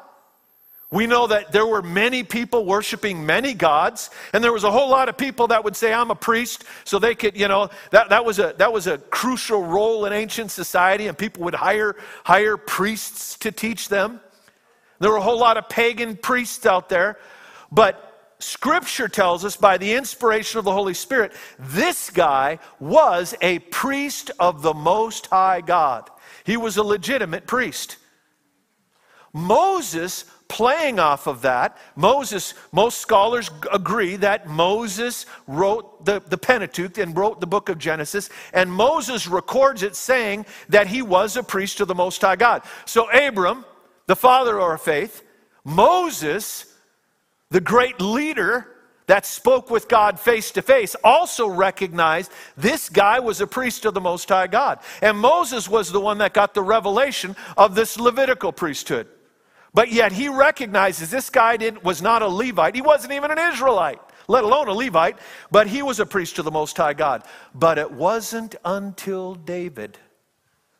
We 0.91 1.07
know 1.07 1.27
that 1.29 1.53
there 1.53 1.67
were 1.67 1.81
many 1.81 2.23
people 2.23 2.67
worshiping 2.67 3.25
many 3.25 3.55
gods, 3.55 4.11
and 4.35 4.45
there 4.45 4.53
was 4.53 4.65
a 4.65 4.71
whole 4.71 4.91
lot 4.91 5.09
of 5.09 5.17
people 5.17 5.47
that 5.47 5.65
would 5.65 5.75
say, 5.75 5.93
I'm 5.93 6.11
a 6.11 6.15
priest, 6.15 6.65
so 6.85 6.99
they 6.99 7.15
could, 7.15 7.35
you 7.35 7.49
know, 7.49 7.71
that, 7.93 8.11
that, 8.11 8.27
was, 8.27 8.39
a, 8.39 8.55
that 8.59 8.73
was 8.73 8.87
a 8.87 8.99
crucial 8.99 9.63
role 9.63 10.05
in 10.05 10.13
ancient 10.13 10.51
society, 10.51 11.07
and 11.07 11.17
people 11.17 11.45
would 11.45 11.55
hire, 11.55 11.97
hire 12.25 12.59
priests 12.59 13.39
to 13.39 13.51
teach 13.51 13.89
them. 13.89 14.21
There 14.99 15.11
were 15.11 15.17
a 15.17 15.23
whole 15.23 15.39
lot 15.39 15.57
of 15.57 15.69
pagan 15.71 16.17
priests 16.17 16.67
out 16.67 16.91
there, 16.91 17.19
but 17.71 18.12
Scripture 18.43 19.07
tells 19.07 19.45
us 19.45 19.57
by 19.57 19.79
the 19.79 19.95
inspiration 19.95 20.59
of 20.59 20.65
the 20.65 20.73
Holy 20.73 20.95
Spirit, 20.95 21.33
this 21.61 22.11
guy 22.11 22.59
was 22.81 23.37
a 23.41 23.61
priest 23.61 24.33
of 24.41 24.63
the 24.63 24.75
Most 24.75 25.27
High 25.27 25.61
God. 25.61 26.11
He 26.45 26.57
was 26.57 26.77
a 26.77 26.83
legitimate 26.83 27.47
priest. 27.47 27.99
Moses, 29.33 30.25
playing 30.49 30.99
off 30.99 31.29
of 31.29 31.43
that, 31.43 31.79
Moses, 31.95 32.55
most 32.73 32.99
scholars 32.99 33.49
agree 33.73 34.17
that 34.17 34.49
Moses 34.49 35.25
wrote 35.47 36.05
the, 36.05 36.21
the 36.21 36.37
Pentateuch 36.37 36.99
and 36.99 37.17
wrote 37.17 37.41
the 37.41 37.47
book 37.47 37.69
of 37.69 37.79
Genesis, 37.79 38.29
and 38.53 38.73
Moses 38.73 39.29
records 39.29 39.85
it 39.85 39.95
saying 39.95 40.47
that 40.69 40.89
he 40.89 41.01
was 41.01 41.37
a 41.37 41.45
priest 41.45 41.81
of 41.81 41.87
the 41.87 41.95
Most 41.95 42.21
High 42.21 42.37
God. 42.37 42.63
So, 42.87 43.09
Abram, 43.11 43.65
the 44.07 44.17
father 44.17 44.57
of 44.57 44.63
our 44.65 44.79
faith, 44.79 45.23
Moses, 45.65 46.72
the 47.53 47.61
great 47.61 48.01
leader 48.01 48.67
that 49.07 49.27
spoke 49.27 49.71
with 49.71 49.87
God 49.87 50.19
face 50.19 50.51
to 50.53 50.63
face, 50.63 50.97
also 51.05 51.47
recognized 51.47 52.33
this 52.57 52.89
guy 52.89 53.21
was 53.21 53.43
a 53.43 53.47
priest 53.47 53.85
of 53.85 53.93
the 53.93 54.01
Most 54.01 54.27
High 54.29 54.47
God. 54.47 54.79
And 55.03 55.19
Moses 55.19 55.69
was 55.69 55.93
the 55.93 56.01
one 56.01 56.19
that 56.19 56.33
got 56.33 56.55
the 56.55 56.63
revelation 56.63 57.37
of 57.59 57.75
this 57.75 57.99
Levitical 57.99 58.53
priesthood. 58.53 59.07
But 59.75 59.93
yet 59.93 60.13
he 60.13 60.29
recognizes 60.29 61.11
this 61.11 61.29
guy 61.29 61.59
was 61.83 62.01
not 62.01 62.23
a 62.23 62.27
Levite. 62.27 62.75
He 62.75 62.81
wasn't 62.81 63.13
even 63.13 63.31
an 63.31 63.39
Israelite, 63.53 64.01
let 64.29 64.45
alone 64.45 64.69
a 64.69 64.73
Levite, 64.73 65.19
but 65.51 65.67
he 65.67 65.83
was 65.83 66.01
a 66.01 66.07
priest 66.07 66.39
of 66.39 66.47
the 66.47 66.51
Most 66.51 66.77
High 66.79 66.95
God. 66.95 67.23
But 67.55 67.77
it 67.77 67.91
wasn't 67.91 68.55
until 68.65 69.35
David 69.35 69.99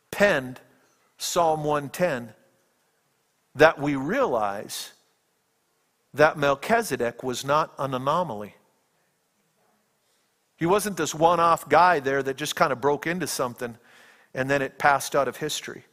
penned 0.09 0.59
Psalm 1.17 1.63
110 1.63 2.33
that 3.55 3.79
we 3.79 3.95
realize 3.95 4.93
that 6.13 6.37
Melchizedek 6.37 7.23
was 7.23 7.43
not 7.43 7.73
an 7.79 7.93
anomaly. 7.93 8.55
He 10.57 10.65
wasn't 10.65 10.97
this 10.97 11.13
one 11.13 11.39
off 11.39 11.67
guy 11.67 11.99
there 11.99 12.21
that 12.23 12.37
just 12.37 12.55
kind 12.55 12.71
of 12.71 12.79
broke 12.79 13.07
into 13.07 13.27
something 13.27 13.77
and 14.33 14.49
then 14.49 14.61
it 14.61 14.77
passed 14.77 15.15
out 15.15 15.27
of 15.27 15.37
history. 15.37 15.83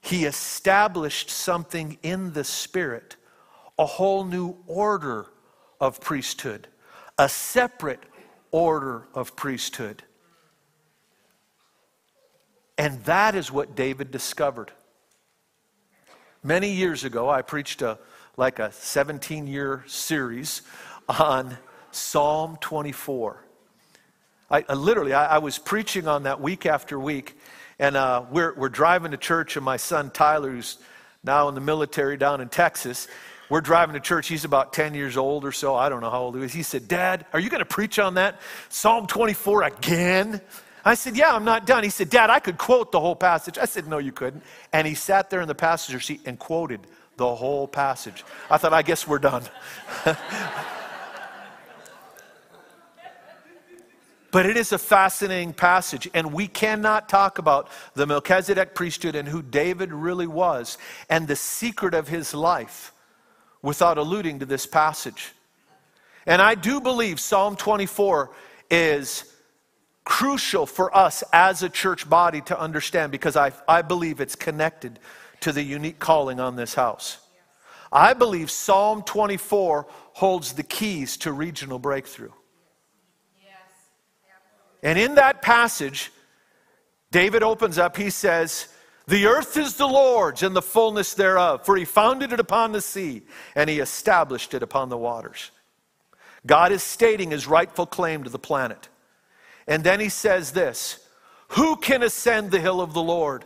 He 0.00 0.24
established 0.24 1.30
something 1.30 1.98
in 2.02 2.32
the 2.32 2.44
Spirit, 2.44 3.16
a 3.78 3.86
whole 3.86 4.24
new 4.24 4.56
order 4.66 5.26
of 5.80 6.00
priesthood, 6.00 6.68
a 7.18 7.28
separate 7.28 8.02
order 8.50 9.08
of 9.14 9.36
priesthood. 9.36 10.02
And 12.78 13.02
that 13.04 13.34
is 13.34 13.50
what 13.50 13.74
David 13.74 14.10
discovered. 14.10 14.70
Many 16.42 16.70
years 16.70 17.04
ago, 17.04 17.28
I 17.28 17.42
preached 17.42 17.82
a 17.82 17.98
like 18.36 18.58
a 18.58 18.70
17 18.70 19.46
year 19.46 19.82
series 19.86 20.62
on 21.08 21.56
Psalm 21.90 22.58
24. 22.60 23.42
I, 24.50 24.64
I 24.68 24.74
literally, 24.74 25.14
I, 25.14 25.36
I, 25.36 25.38
was 25.38 25.58
preaching 25.58 26.06
on 26.06 26.24
that 26.24 26.40
week 26.40 26.66
after 26.66 27.00
week, 27.00 27.38
and 27.78 27.96
uh, 27.96 28.24
we're, 28.30 28.54
we're 28.54 28.68
driving 28.68 29.12
to 29.12 29.16
church, 29.16 29.56
and 29.56 29.64
my 29.64 29.78
son 29.78 30.10
Tyler, 30.10 30.50
who's 30.50 30.76
now 31.24 31.48
in 31.48 31.54
the 31.54 31.60
military 31.62 32.18
down 32.18 32.42
in 32.42 32.48
Texas, 32.48 33.08
we're 33.48 33.62
driving 33.62 33.94
to 33.94 34.00
church. 34.00 34.28
He's 34.28 34.44
about 34.44 34.72
10 34.72 34.92
years 34.92 35.16
old 35.16 35.44
or 35.44 35.52
so. 35.52 35.74
I 35.74 35.88
don't 35.88 36.02
know 36.02 36.10
how 36.10 36.22
old 36.22 36.36
he 36.36 36.42
is. 36.42 36.52
He 36.52 36.62
said, 36.62 36.88
Dad, 36.88 37.24
are 37.32 37.40
you 37.40 37.48
going 37.48 37.60
to 37.60 37.64
preach 37.64 37.98
on 37.98 38.14
that? 38.14 38.40
Psalm 38.68 39.06
24 39.06 39.62
again? 39.62 40.40
I 40.84 40.94
said, 40.94 41.16
Yeah, 41.16 41.34
I'm 41.34 41.44
not 41.44 41.66
done. 41.66 41.84
He 41.84 41.90
said, 41.90 42.10
Dad, 42.10 42.28
I 42.28 42.38
could 42.40 42.58
quote 42.58 42.92
the 42.92 43.00
whole 43.00 43.16
passage. 43.16 43.56
I 43.56 43.64
said, 43.64 43.88
No, 43.88 43.98
you 43.98 44.12
couldn't. 44.12 44.42
And 44.72 44.86
he 44.86 44.94
sat 44.94 45.30
there 45.30 45.40
in 45.40 45.48
the 45.48 45.54
passenger 45.54 46.00
seat 46.00 46.20
and 46.26 46.38
quoted 46.38 46.80
the 47.16 47.34
whole 47.34 47.66
passage. 47.66 48.24
I 48.50 48.58
thought, 48.58 48.72
I 48.72 48.82
guess 48.82 49.06
we're 49.06 49.18
done. 49.18 49.44
But 54.36 54.44
it 54.44 54.58
is 54.58 54.72
a 54.72 54.78
fascinating 54.78 55.54
passage, 55.54 56.10
and 56.12 56.30
we 56.30 56.46
cannot 56.46 57.08
talk 57.08 57.38
about 57.38 57.70
the 57.94 58.06
Melchizedek 58.06 58.74
priesthood 58.74 59.14
and 59.14 59.26
who 59.26 59.40
David 59.40 59.94
really 59.94 60.26
was 60.26 60.76
and 61.08 61.26
the 61.26 61.36
secret 61.36 61.94
of 61.94 62.08
his 62.08 62.34
life 62.34 62.92
without 63.62 63.96
alluding 63.96 64.40
to 64.40 64.44
this 64.44 64.66
passage. 64.66 65.32
And 66.26 66.42
I 66.42 66.54
do 66.54 66.82
believe 66.82 67.18
Psalm 67.18 67.56
24 67.56 68.30
is 68.70 69.32
crucial 70.04 70.66
for 70.66 70.94
us 70.94 71.24
as 71.32 71.62
a 71.62 71.70
church 71.70 72.06
body 72.06 72.42
to 72.42 72.60
understand 72.60 73.12
because 73.12 73.36
I, 73.36 73.52
I 73.66 73.80
believe 73.80 74.20
it's 74.20 74.36
connected 74.36 74.98
to 75.46 75.52
the 75.52 75.62
unique 75.62 76.00
calling 76.00 76.40
on 76.40 76.56
this 76.56 76.74
house. 76.74 77.18
I 77.92 78.14
believe 78.14 78.50
Psalm 78.50 79.04
24 79.04 79.86
holds 80.14 80.54
the 80.54 80.64
keys 80.64 81.16
to 81.18 81.30
regional 81.30 81.78
breakthrough. 81.78 82.32
And 84.82 84.98
in 84.98 85.14
that 85.14 85.42
passage, 85.42 86.10
David 87.12 87.44
opens 87.44 87.78
up, 87.78 87.96
he 87.96 88.10
says, 88.10 88.66
The 89.06 89.26
earth 89.26 89.56
is 89.56 89.76
the 89.76 89.86
Lord's 89.86 90.42
and 90.42 90.54
the 90.56 90.60
fullness 90.60 91.14
thereof, 91.14 91.64
for 91.64 91.76
he 91.76 91.84
founded 91.84 92.32
it 92.32 92.40
upon 92.40 92.72
the 92.72 92.80
sea 92.80 93.22
and 93.54 93.70
he 93.70 93.78
established 93.78 94.52
it 94.52 94.64
upon 94.64 94.88
the 94.88 94.98
waters. 94.98 95.52
God 96.44 96.72
is 96.72 96.82
stating 96.82 97.30
his 97.30 97.46
rightful 97.46 97.86
claim 97.86 98.24
to 98.24 98.30
the 98.30 98.38
planet. 98.40 98.88
And 99.68 99.84
then 99.84 100.00
he 100.00 100.08
says 100.08 100.50
this 100.50 101.06
Who 101.50 101.76
can 101.76 102.02
ascend 102.02 102.50
the 102.50 102.58
hill 102.58 102.80
of 102.80 102.94
the 102.94 103.02
Lord? 103.02 103.44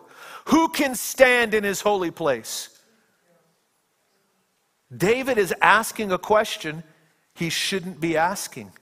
Who 0.50 0.68
can 0.68 0.96
stand 0.96 1.54
in 1.54 1.62
his 1.62 1.80
holy 1.80 2.10
place? 2.10 2.70
David 4.94 5.38
is 5.38 5.54
asking 5.62 6.10
a 6.10 6.18
question 6.18 6.82
he 7.34 7.50
shouldn't 7.50 8.00
be 8.00 8.16
asking 8.16 8.72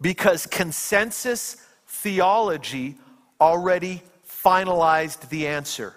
because 0.00 0.46
consensus 0.46 1.56
theology 1.86 2.96
already 3.40 4.02
finalized 4.28 5.28
the 5.28 5.46
answer. 5.46 5.94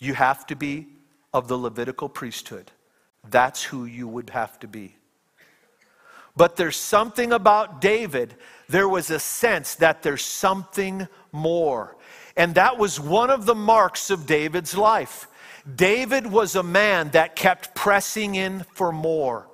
You 0.00 0.14
have 0.14 0.46
to 0.48 0.56
be 0.56 0.88
of 1.32 1.46
the 1.46 1.56
Levitical 1.56 2.08
priesthood. 2.08 2.72
That's 3.30 3.62
who 3.62 3.84
you 3.84 4.08
would 4.08 4.30
have 4.30 4.58
to 4.60 4.68
be. 4.68 4.96
But 6.36 6.56
there's 6.56 6.76
something 6.76 7.32
about 7.32 7.80
David, 7.80 8.34
there 8.68 8.88
was 8.88 9.10
a 9.10 9.20
sense 9.20 9.76
that 9.76 10.02
there's 10.02 10.24
something 10.24 11.06
more. 11.30 11.96
And 12.36 12.54
that 12.56 12.78
was 12.78 12.98
one 12.98 13.30
of 13.30 13.46
the 13.46 13.54
marks 13.54 14.10
of 14.10 14.26
David's 14.26 14.76
life. 14.76 15.28
David 15.76 16.26
was 16.26 16.56
a 16.56 16.62
man 16.62 17.10
that 17.10 17.36
kept 17.36 17.74
pressing 17.74 18.34
in 18.34 18.64
for 18.74 18.92
more. 18.92 19.48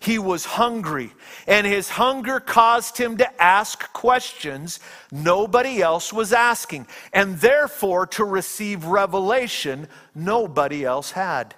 He 0.00 0.18
was 0.18 0.44
hungry, 0.44 1.10
and 1.46 1.66
his 1.66 1.88
hunger 1.88 2.38
caused 2.38 2.98
him 2.98 3.16
to 3.16 3.42
ask 3.42 3.92
questions 3.92 4.78
nobody 5.10 5.82
else 5.82 6.12
was 6.12 6.32
asking, 6.32 6.86
and 7.12 7.38
therefore 7.38 8.06
to 8.08 8.24
receive 8.24 8.84
revelation 8.84 9.88
nobody 10.14 10.84
else 10.84 11.12
had. 11.12 11.54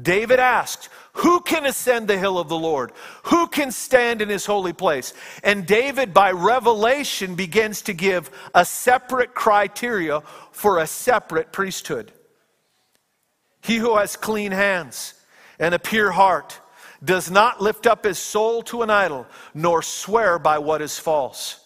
David 0.00 0.38
asked, 0.38 0.88
Who 1.14 1.40
can 1.40 1.66
ascend 1.66 2.08
the 2.08 2.18
hill 2.18 2.38
of 2.38 2.48
the 2.48 2.58
Lord? 2.58 2.92
Who 3.24 3.48
can 3.48 3.72
stand 3.72 4.22
in 4.22 4.28
his 4.28 4.46
holy 4.46 4.72
place? 4.72 5.12
And 5.42 5.66
David, 5.66 6.14
by 6.14 6.30
revelation, 6.30 7.34
begins 7.34 7.82
to 7.82 7.92
give 7.92 8.30
a 8.54 8.64
separate 8.64 9.34
criteria 9.34 10.22
for 10.52 10.78
a 10.78 10.86
separate 10.86 11.52
priesthood. 11.52 12.12
He 13.60 13.76
who 13.76 13.96
has 13.96 14.16
clean 14.16 14.52
hands 14.52 15.14
and 15.58 15.74
a 15.74 15.78
pure 15.78 16.12
heart 16.12 16.60
does 17.04 17.30
not 17.30 17.60
lift 17.60 17.86
up 17.86 18.04
his 18.04 18.18
soul 18.18 18.62
to 18.62 18.82
an 18.82 18.90
idol, 18.90 19.26
nor 19.54 19.82
swear 19.82 20.38
by 20.38 20.58
what 20.58 20.82
is 20.82 20.98
false. 20.98 21.64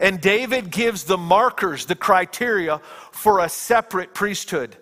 And 0.00 0.20
David 0.20 0.70
gives 0.70 1.04
the 1.04 1.18
markers, 1.18 1.86
the 1.86 1.94
criteria 1.94 2.80
for 3.12 3.38
a 3.38 3.48
separate 3.48 4.12
priesthood. 4.12 4.76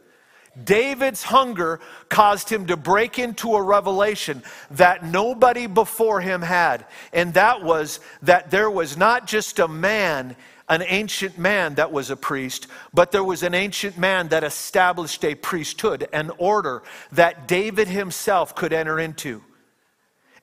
David's 0.65 1.23
hunger 1.23 1.81
caused 2.09 2.51
him 2.51 2.67
to 2.67 2.77
break 2.77 3.19
into 3.19 3.55
a 3.55 3.63
revelation 3.63 4.43
that 4.73 5.05
nobody 5.05 5.67
before 5.67 6.21
him 6.21 6.43
had. 6.43 6.85
And 7.13 7.33
that 7.35 7.63
was 7.63 8.01
that 8.23 8.51
there 8.51 8.71
was 8.71 8.97
not 8.97 9.27
just 9.27 9.59
a 9.59 9.69
man, 9.69 10.37
an 10.69 10.83
ancient 10.87 11.39
man 11.39 11.75
that 11.77 11.91
was 11.91 12.11
a 12.11 12.17
priest, 12.17 12.67
but 12.93 13.13
there 13.13 13.25
was 13.25 13.43
an 13.43 13.55
ancient 13.55 13.97
man 13.97 14.29
that 14.29 14.45
established 14.45 15.25
a 15.25 15.35
priesthood, 15.35 16.07
an 16.13 16.31
order 16.37 16.83
that 17.13 17.49
David 17.49 17.89
himself 17.89 18.55
could 18.55 18.75
enter 18.75 19.01
into. 19.01 19.43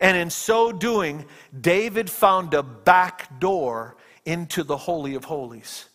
And 0.02 0.18
in 0.18 0.30
so 0.30 0.72
doing, 0.72 1.26
David 1.60 2.10
found 2.10 2.54
a 2.54 2.64
back 2.64 3.40
door 3.40 3.96
into 4.26 4.64
the 4.64 4.78
Holy 4.78 5.14
of 5.14 5.26
Holies. 5.26 5.86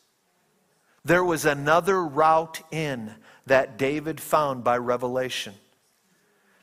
There 1.05 1.25
was 1.25 1.45
another 1.45 2.05
route 2.05 2.61
in 2.71 3.15
that 3.47 3.77
David 3.77 4.21
found 4.21 4.65
by 4.65 4.79
revelation. 4.79 5.55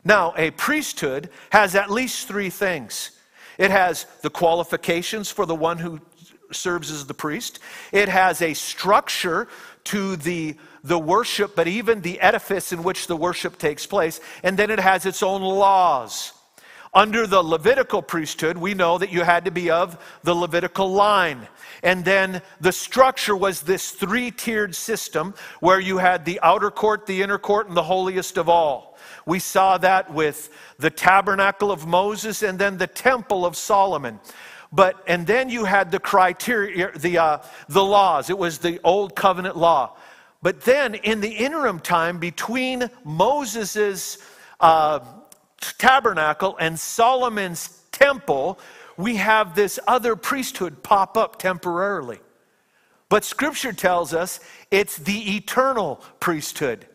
Now, 0.04 0.34
a 0.36 0.52
priesthood 0.52 1.30
has 1.52 1.76
at 1.76 1.92
least 1.92 2.28
three 2.28 2.50
things 2.50 3.12
it 3.58 3.70
has 3.70 4.06
the 4.22 4.30
qualifications 4.30 5.30
for 5.30 5.46
the 5.46 5.54
one 5.54 5.78
who 5.78 6.00
serves 6.52 6.90
as 6.92 7.06
the 7.06 7.14
priest, 7.14 7.60
it 7.92 8.10
has 8.10 8.42
a 8.42 8.54
structure 8.54 9.48
to 9.86 10.16
the, 10.16 10.56
the 10.84 10.98
worship, 10.98 11.56
but 11.56 11.68
even 11.68 12.02
the 12.02 12.20
edifice 12.20 12.74
in 12.74 12.84
which 12.84 13.08
the 13.08 13.16
worship 13.16 13.58
takes 13.58 13.86
place, 13.86 14.20
and 14.44 14.58
then 14.58 14.70
it 14.70 14.80
has 14.80 15.06
its 15.06 15.24
own 15.24 15.42
laws. 15.42 16.34
Under 16.94 17.26
the 17.26 17.42
Levitical 17.42 18.02
priesthood, 18.02 18.58
we 18.58 18.74
know 18.74 18.98
that 18.98 19.14
you 19.14 19.24
had 19.24 19.46
to 19.46 19.52
be 19.52 19.72
of 19.72 19.98
the 20.24 20.36
Levitical 20.36 20.92
line. 20.92 21.48
And 21.84 22.04
then 22.04 22.42
the 22.60 22.74
structure 22.74 23.36
was 23.36 23.62
this 23.62 23.92
three 23.92 24.30
tiered 24.30 24.76
system 24.76 25.34
where 25.62 25.80
you 25.80 26.00
had 26.00 26.26
the 26.26 26.40
outer 26.42 26.70
court, 26.70 27.06
the 27.06 27.22
inner 27.22 27.38
court, 27.38 27.70
and 27.70 27.78
the 27.78 27.84
holiest 27.84 28.38
of 28.38 28.50
all. 28.50 28.98
We 29.26 29.40
saw 29.40 29.78
that 29.78 30.14
with 30.14 30.50
the 30.80 30.90
tabernacle 30.90 31.72
of 31.72 31.88
Moses 31.88 32.44
and 32.44 32.60
then 32.60 32.78
the 32.78 32.88
temple 32.88 33.46
of 33.46 33.56
Solomon. 33.56 34.20
But, 34.74 35.02
and 35.08 35.26
then 35.26 35.50
you 35.50 35.64
had 35.64 35.92
the 35.92 36.00
criteria, 36.00 36.92
the, 36.98 37.18
uh, 37.18 37.38
the 37.70 37.84
laws. 37.84 38.30
It 38.30 38.38
was 38.38 38.58
the 38.58 38.82
old 38.84 39.16
covenant 39.16 39.56
law. 39.56 39.96
But 40.42 40.62
then 40.62 40.96
in 40.96 41.22
the 41.22 41.32
interim 41.32 41.80
time 41.80 42.20
between 42.20 42.90
Moses's 43.06 44.18
uh, 44.60 45.00
tabernacle 45.78 46.58
and 46.60 46.80
Solomon's 46.80 47.82
temple, 47.92 48.60
we 48.98 49.18
have 49.18 49.56
this 49.56 49.80
other 49.88 50.16
priesthood 50.16 50.84
pop 50.84 51.18
up 51.18 51.40
temporarily. 51.40 52.20
But 53.10 53.26
scripture 53.26 53.74
tells 53.74 54.14
us 54.14 54.40
it's 54.70 54.98
the 54.98 55.36
eternal 55.36 56.02
priesthood. 56.20 56.88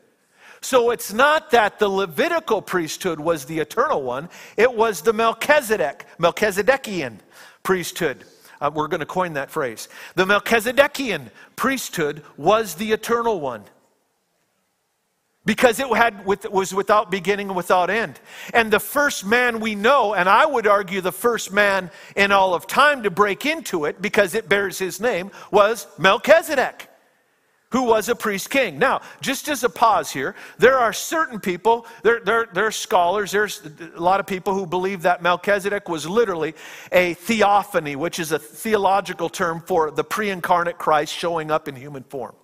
So 0.61 0.91
it's 0.91 1.13
not 1.13 1.51
that 1.51 1.79
the 1.79 1.89
Levitical 1.89 2.63
priesthood 2.63 3.21
was 3.21 3.45
the 3.45 3.59
eternal 3.59 4.03
one, 4.03 4.29
it 4.57 4.73
was 4.73 5.03
the 5.03 5.13
Melchizedek, 5.13 6.07
Melchizedekian 6.19 7.19
priesthood. 7.63 8.25
Uh, 8.61 8.71
we're 8.73 8.89
going 8.89 9.01
to 9.01 9.07
coin 9.07 9.35
that 9.35 9.51
phrase. 9.51 9.89
The 10.15 10.25
Melchizedekian 10.25 11.31
priesthood 11.57 12.25
was 12.37 12.75
the 12.75 12.93
eternal 12.93 13.41
one 13.41 13.65
because 15.47 15.79
it 15.79 15.87
had 15.97 16.27
with, 16.27 16.51
was 16.51 16.75
without 16.75 17.11
beginning 17.11 17.49
and 17.49 17.57
without 17.57 17.89
end. 17.89 18.21
And 18.53 18.71
the 18.71 18.81
first 18.81 19.25
man 19.25 19.61
we 19.61 19.75
know, 19.75 20.13
and 20.13 20.29
I 20.29 20.45
would 20.45 20.67
argue 20.67 21.01
the 21.01 21.13
first 21.13 21.53
man 21.53 21.91
in 22.17 22.33
all 22.33 22.53
of 22.53 22.67
time 22.67 23.05
to 23.05 23.11
break 23.11 23.47
into 23.47 23.87
it 23.87 24.03
because 24.03 24.35
it 24.35 24.49
bears 24.49 24.79
his 24.79 25.01
name, 25.01 25.31
was 25.53 25.87
Melchizedek, 25.99 26.91
who 27.71 27.85
was 27.85 28.09
a 28.09 28.17
priest 28.17 28.51
king. 28.51 28.79
Now, 28.79 29.03
just 29.21 29.49
as 29.49 29.63
a 29.63 29.71
pause 29.71 30.11
here, 30.11 30.35
there 30.59 30.79
are 30.79 30.93
certain 30.93 31.39
people, 31.39 31.87
there, 32.03 32.21
there, 32.21 32.49
there 32.53 32.67
are 32.67 32.73
scholars, 32.73 33.31
there's 33.31 33.63
a 33.95 34.01
lot 34.01 34.19
of 34.19 34.27
people 34.27 34.53
who 34.53 34.67
believe 34.67 35.03
that 35.03 35.23
Melchizedek 35.23 35.89
was 35.89 36.09
literally 36.09 36.55
a 36.91 37.15
theophany, 37.15 37.95
which 37.95 38.19
is 38.19 38.33
a 38.33 38.39
theological 38.39 39.29
term 39.29 39.61
for 39.61 39.93
the 39.93 40.05
pre 40.05 40.31
incarnate 40.31 40.77
Christ 40.77 41.13
showing 41.15 41.53
up 41.53 41.69
in 41.69 41.77
human 41.77 42.03
form. 42.03 42.35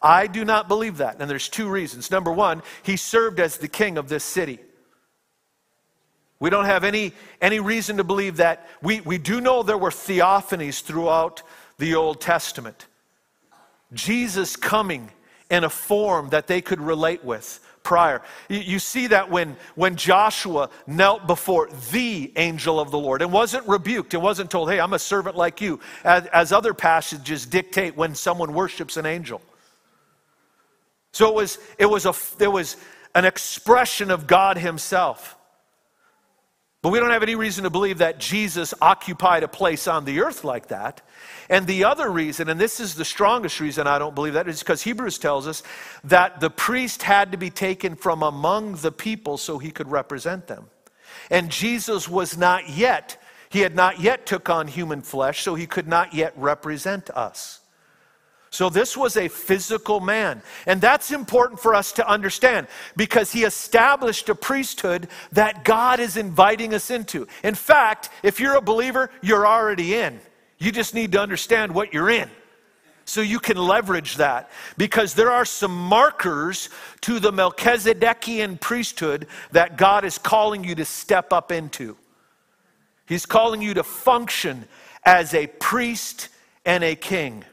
I 0.00 0.26
do 0.26 0.44
not 0.44 0.68
believe 0.68 0.98
that. 0.98 1.20
And 1.20 1.28
there's 1.28 1.48
two 1.48 1.68
reasons. 1.68 2.10
Number 2.10 2.32
one, 2.32 2.62
he 2.82 2.96
served 2.96 3.40
as 3.40 3.58
the 3.58 3.68
king 3.68 3.98
of 3.98 4.08
this 4.08 4.24
city. 4.24 4.60
We 6.40 6.50
don't 6.50 6.66
have 6.66 6.84
any, 6.84 7.12
any 7.40 7.58
reason 7.58 7.96
to 7.96 8.04
believe 8.04 8.36
that. 8.36 8.68
We, 8.80 9.00
we 9.00 9.18
do 9.18 9.40
know 9.40 9.62
there 9.62 9.78
were 9.78 9.90
theophanies 9.90 10.82
throughout 10.82 11.42
the 11.78 11.96
Old 11.96 12.20
Testament. 12.20 12.86
Jesus 13.92 14.54
coming 14.54 15.10
in 15.50 15.64
a 15.64 15.70
form 15.70 16.28
that 16.28 16.46
they 16.46 16.60
could 16.60 16.80
relate 16.80 17.24
with 17.24 17.60
prior. 17.82 18.20
You, 18.50 18.78
see 18.78 19.06
that 19.06 19.30
when, 19.30 19.56
when 19.74 19.96
Joshua 19.96 20.68
knelt 20.86 21.26
before 21.26 21.70
the 21.90 22.30
angel 22.36 22.78
of 22.78 22.90
the 22.90 22.98
Lord 22.98 23.22
and 23.22 23.32
wasn't 23.32 23.66
rebuked 23.66 24.12
and 24.12 24.22
wasn't 24.22 24.50
told, 24.50 24.70
hey, 24.70 24.78
I'm 24.78 24.92
a 24.92 24.98
servant 24.98 25.36
like 25.36 25.62
you, 25.62 25.80
as, 26.04 26.26
as 26.26 26.52
other 26.52 26.74
passages 26.74 27.46
dictate 27.46 27.96
when 27.96 28.14
someone 28.14 28.52
worships 28.52 28.98
an 28.98 29.06
angel. 29.06 29.40
So 31.18 31.30
it 31.30 31.34
was, 31.34 31.58
it 31.78 31.86
was, 31.86 32.06
a, 32.06 32.14
it 32.38 32.46
was 32.46 32.76
an 33.12 33.24
expression 33.24 34.12
of 34.12 34.28
God 34.28 34.56
Himself. 34.56 35.36
But 36.80 36.90
we 36.90 37.00
don't 37.00 37.10
have 37.10 37.24
any 37.24 37.34
reason 37.34 37.64
to 37.64 37.70
believe 37.70 37.98
that 37.98 38.20
Jesus 38.20 38.72
occupied 38.80 39.42
a 39.42 39.48
place 39.48 39.88
on 39.88 40.04
the 40.04 40.20
earth 40.20 40.44
like 40.44 40.68
that. 40.68 41.02
And 41.50 41.66
the 41.66 41.82
other 41.82 42.08
reason, 42.08 42.48
and 42.48 42.60
this 42.60 42.78
is 42.78 42.94
the 42.94 43.04
strongest 43.04 43.58
reason 43.58 43.88
I 43.88 43.98
don't 43.98 44.14
believe 44.14 44.34
that, 44.34 44.46
is 44.46 44.60
because 44.60 44.82
Hebrews 44.82 45.18
tells 45.18 45.48
us 45.48 45.64
that 46.04 46.38
the 46.38 46.50
priest 46.50 47.02
had 47.02 47.32
to 47.32 47.36
be 47.36 47.50
taken 47.50 47.96
from 47.96 48.22
among 48.22 48.76
the 48.76 48.92
people 48.92 49.38
so 49.38 49.58
he 49.58 49.72
could 49.72 49.90
represent 49.90 50.46
them. 50.46 50.70
And 51.32 51.50
Jesus 51.50 52.08
was 52.08 52.38
not 52.38 52.68
yet, 52.68 53.20
he 53.48 53.62
had 53.62 53.74
not 53.74 53.98
yet 53.98 54.24
took 54.24 54.48
on 54.48 54.68
human 54.68 55.02
flesh, 55.02 55.42
so 55.42 55.56
he 55.56 55.66
could 55.66 55.88
not 55.88 56.14
yet 56.14 56.32
represent 56.36 57.10
us. 57.10 57.57
So, 58.50 58.70
this 58.70 58.96
was 58.96 59.16
a 59.16 59.28
physical 59.28 60.00
man. 60.00 60.42
And 60.66 60.80
that's 60.80 61.10
important 61.10 61.60
for 61.60 61.74
us 61.74 61.92
to 61.92 62.08
understand 62.08 62.66
because 62.96 63.32
he 63.32 63.44
established 63.44 64.28
a 64.28 64.34
priesthood 64.34 65.08
that 65.32 65.64
God 65.64 66.00
is 66.00 66.16
inviting 66.16 66.72
us 66.72 66.90
into. 66.90 67.26
In 67.44 67.54
fact, 67.54 68.10
if 68.22 68.40
you're 68.40 68.56
a 68.56 68.62
believer, 68.62 69.10
you're 69.20 69.46
already 69.46 69.94
in. 69.94 70.20
You 70.58 70.72
just 70.72 70.94
need 70.94 71.12
to 71.12 71.20
understand 71.20 71.74
what 71.74 71.92
you're 71.92 72.10
in 72.10 72.30
so 73.08 73.22
you 73.22 73.40
can 73.40 73.56
leverage 73.56 74.16
that 74.16 74.50
because 74.76 75.14
there 75.14 75.30
are 75.30 75.46
some 75.46 75.74
markers 75.74 76.68
to 77.00 77.18
the 77.18 77.32
Melchizedekian 77.32 78.60
priesthood 78.60 79.26
that 79.52 79.78
God 79.78 80.04
is 80.04 80.18
calling 80.18 80.62
you 80.62 80.74
to 80.74 80.84
step 80.84 81.32
up 81.32 81.50
into. 81.50 81.96
He's 83.06 83.24
calling 83.24 83.62
you 83.62 83.72
to 83.74 83.82
function 83.82 84.68
as 85.04 85.32
a 85.32 85.46
priest 85.46 86.28
and 86.66 86.84
a 86.84 86.94
king. 86.94 87.44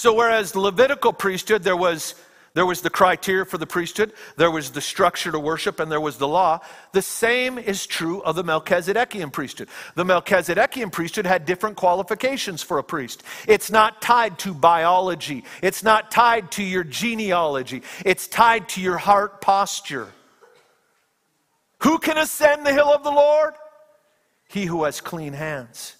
So, 0.00 0.14
whereas 0.14 0.52
the 0.52 0.60
Levitical 0.60 1.12
priesthood, 1.12 1.62
there 1.62 1.76
was 1.76 2.14
There 2.54 2.66
was 2.66 2.80
the 2.80 2.90
criteria 2.90 3.44
for 3.44 3.58
the 3.58 3.66
priesthood, 3.66 4.12
there 4.36 4.50
was 4.50 4.70
the 4.70 4.80
structure 4.80 5.30
to 5.30 5.38
worship, 5.38 5.78
and 5.78 5.92
there 5.92 6.00
was 6.00 6.16
the 6.16 6.26
law. 6.26 6.58
The 6.90 7.02
same 7.02 7.58
is 7.58 7.86
true 7.86 8.22
of 8.22 8.34
the 8.34 8.42
Melchizedekian 8.42 9.30
priesthood. 9.32 9.68
The 9.94 10.04
Melchizedekian 10.04 10.90
priesthood 10.90 11.26
had 11.26 11.44
different 11.44 11.76
qualifications 11.76 12.60
for 12.60 12.78
a 12.78 12.82
priest. 12.82 13.22
It's 13.46 13.70
not 13.70 14.02
tied 14.02 14.36
to 14.40 14.52
biology, 14.52 15.44
it's 15.62 15.84
not 15.84 16.10
tied 16.10 16.50
to 16.52 16.64
your 16.64 16.82
genealogy, 16.82 17.82
it's 18.04 18.26
tied 18.26 18.68
to 18.70 18.80
your 18.80 18.98
heart 18.98 19.40
posture. 19.40 20.08
Who 21.84 21.98
can 21.98 22.18
ascend 22.18 22.66
the 22.66 22.72
hill 22.72 22.92
of 22.92 23.04
the 23.04 23.12
Lord? 23.12 23.54
He 24.48 24.64
who 24.64 24.82
has 24.82 25.00
clean 25.00 25.34
hands 25.34 25.94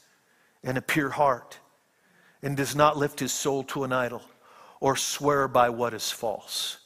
and 0.65 0.77
a 0.77 0.83
pure 0.83 1.11
heart 1.11 1.60
and 2.43 2.57
does 2.57 2.75
not 2.75 2.97
lift 2.97 3.21
his 3.21 3.33
soul 3.33 3.63
to 3.65 3.85
an 3.85 3.93
idol 3.93 4.23
or 4.81 4.97
swear 4.97 5.47
by 5.49 5.69
what 5.69 5.95
is 5.95 6.11
false. 6.11 6.79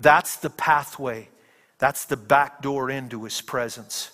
That's 0.00 0.36
the 0.36 0.50
pathway, 0.50 1.28
that's 1.78 2.04
the 2.04 2.16
back 2.16 2.62
door 2.62 2.90
into 2.90 3.24
his 3.24 3.40
presence 3.40 4.12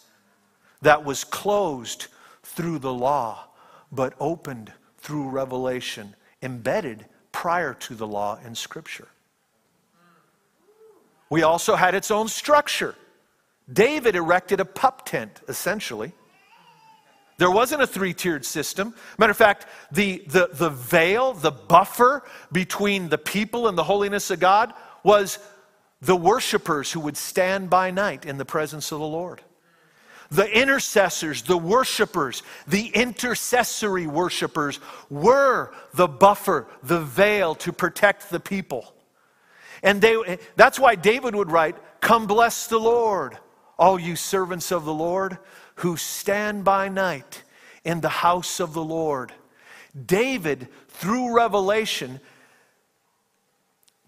that 0.84 1.04
was 1.04 1.24
closed 1.24 2.08
through 2.42 2.78
the 2.78 2.92
law, 2.92 3.46
but 3.90 4.14
opened 4.20 4.72
through 4.98 5.28
revelation, 5.28 6.14
embedded 6.42 7.06
prior 7.32 7.74
to 7.74 7.94
the 7.94 8.06
law 8.06 8.38
in 8.44 8.54
Scripture. 8.54 9.08
We 11.30 11.42
also 11.42 11.74
had 11.74 11.94
its 11.94 12.10
own 12.10 12.28
structure. 12.28 12.94
David 13.72 14.14
erected 14.14 14.60
a 14.60 14.64
pup 14.64 15.06
tent, 15.06 15.40
essentially. 15.48 16.12
There 17.36 17.50
wasn't 17.50 17.82
a 17.82 17.86
three 17.86 18.14
tiered 18.14 18.44
system. 18.44 18.94
Matter 19.18 19.32
of 19.32 19.36
fact, 19.36 19.66
the, 19.90 20.22
the, 20.28 20.50
the 20.52 20.70
veil, 20.70 21.32
the 21.32 21.50
buffer 21.50 22.22
between 22.52 23.08
the 23.08 23.18
people 23.18 23.66
and 23.66 23.76
the 23.76 23.84
holiness 23.84 24.30
of 24.30 24.38
God 24.38 24.72
was 25.02 25.38
the 26.00 26.14
worshipers 26.14 26.92
who 26.92 27.00
would 27.00 27.16
stand 27.16 27.70
by 27.70 27.90
night 27.90 28.24
in 28.24 28.38
the 28.38 28.44
presence 28.44 28.92
of 28.92 29.00
the 29.00 29.06
Lord. 29.06 29.40
The 30.30 30.48
intercessors, 30.48 31.42
the 31.42 31.56
worshipers, 31.56 32.42
the 32.66 32.88
intercessory 32.88 34.06
worshipers 34.06 34.80
were 35.10 35.72
the 35.92 36.08
buffer, 36.08 36.66
the 36.82 37.00
veil 37.00 37.54
to 37.56 37.72
protect 37.72 38.30
the 38.30 38.40
people. 38.40 38.94
And 39.82 40.00
they, 40.00 40.38
that's 40.56 40.78
why 40.78 40.94
David 40.94 41.34
would 41.34 41.50
write, 41.50 41.76
Come 42.00 42.26
bless 42.26 42.66
the 42.66 42.78
Lord, 42.78 43.38
all 43.78 43.98
you 43.98 44.16
servants 44.16 44.72
of 44.72 44.84
the 44.84 44.94
Lord 44.94 45.38
who 45.76 45.96
stand 45.96 46.64
by 46.64 46.88
night 46.88 47.42
in 47.84 48.00
the 48.00 48.08
house 48.08 48.60
of 48.60 48.72
the 48.74 48.84
Lord. 48.84 49.32
David, 50.06 50.68
through 50.88 51.34
revelation, 51.34 52.20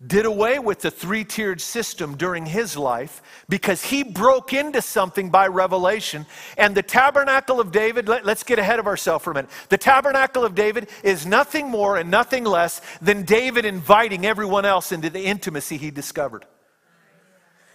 did 0.05 0.27
away 0.27 0.59
with 0.59 0.81
the 0.81 0.91
three 0.91 1.25
tiered 1.25 1.61
system 1.61 2.17
during 2.17 2.45
his 2.45 2.77
life 2.77 3.23
because 3.49 3.83
he 3.83 4.03
broke 4.03 4.53
into 4.53 4.83
something 4.83 5.31
by 5.31 5.47
revelation. 5.47 6.27
And 6.59 6.75
the 6.75 6.83
tabernacle 6.83 7.61
of 7.61 7.73
David, 7.73 8.07
let, 8.07 8.27
us 8.29 8.43
get 8.43 8.59
ahead 8.59 8.79
of 8.79 8.87
ourselves 8.87 9.25
for 9.25 9.31
a 9.31 9.35
minute. 9.35 9.51
The 9.71 9.79
tabernacle 9.79 10.45
of 10.45 10.55
David 10.55 10.91
is 11.03 11.25
nothing 11.25 11.71
more 11.71 11.97
and 11.97 12.11
nothing 12.11 12.45
less 12.45 12.83
than 13.01 13.25
David 13.25 13.65
inviting 13.65 14.27
everyone 14.27 14.67
else 14.67 14.93
into 14.93 15.09
the 15.09 15.25
intimacy 15.25 15.79
he 15.79 15.91
discovered. 15.91 16.45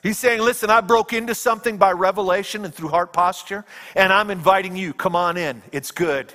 He's 0.03 0.17
saying, 0.17 0.41
Listen, 0.41 0.69
I 0.69 0.81
broke 0.81 1.13
into 1.13 1.35
something 1.35 1.77
by 1.77 1.91
revelation 1.91 2.65
and 2.65 2.73
through 2.73 2.89
heart 2.89 3.13
posture, 3.13 3.65
and 3.95 4.11
I'm 4.11 4.31
inviting 4.31 4.75
you. 4.75 4.93
Come 4.93 5.15
on 5.15 5.37
in. 5.37 5.61
It's 5.71 5.91
good. 5.91 6.33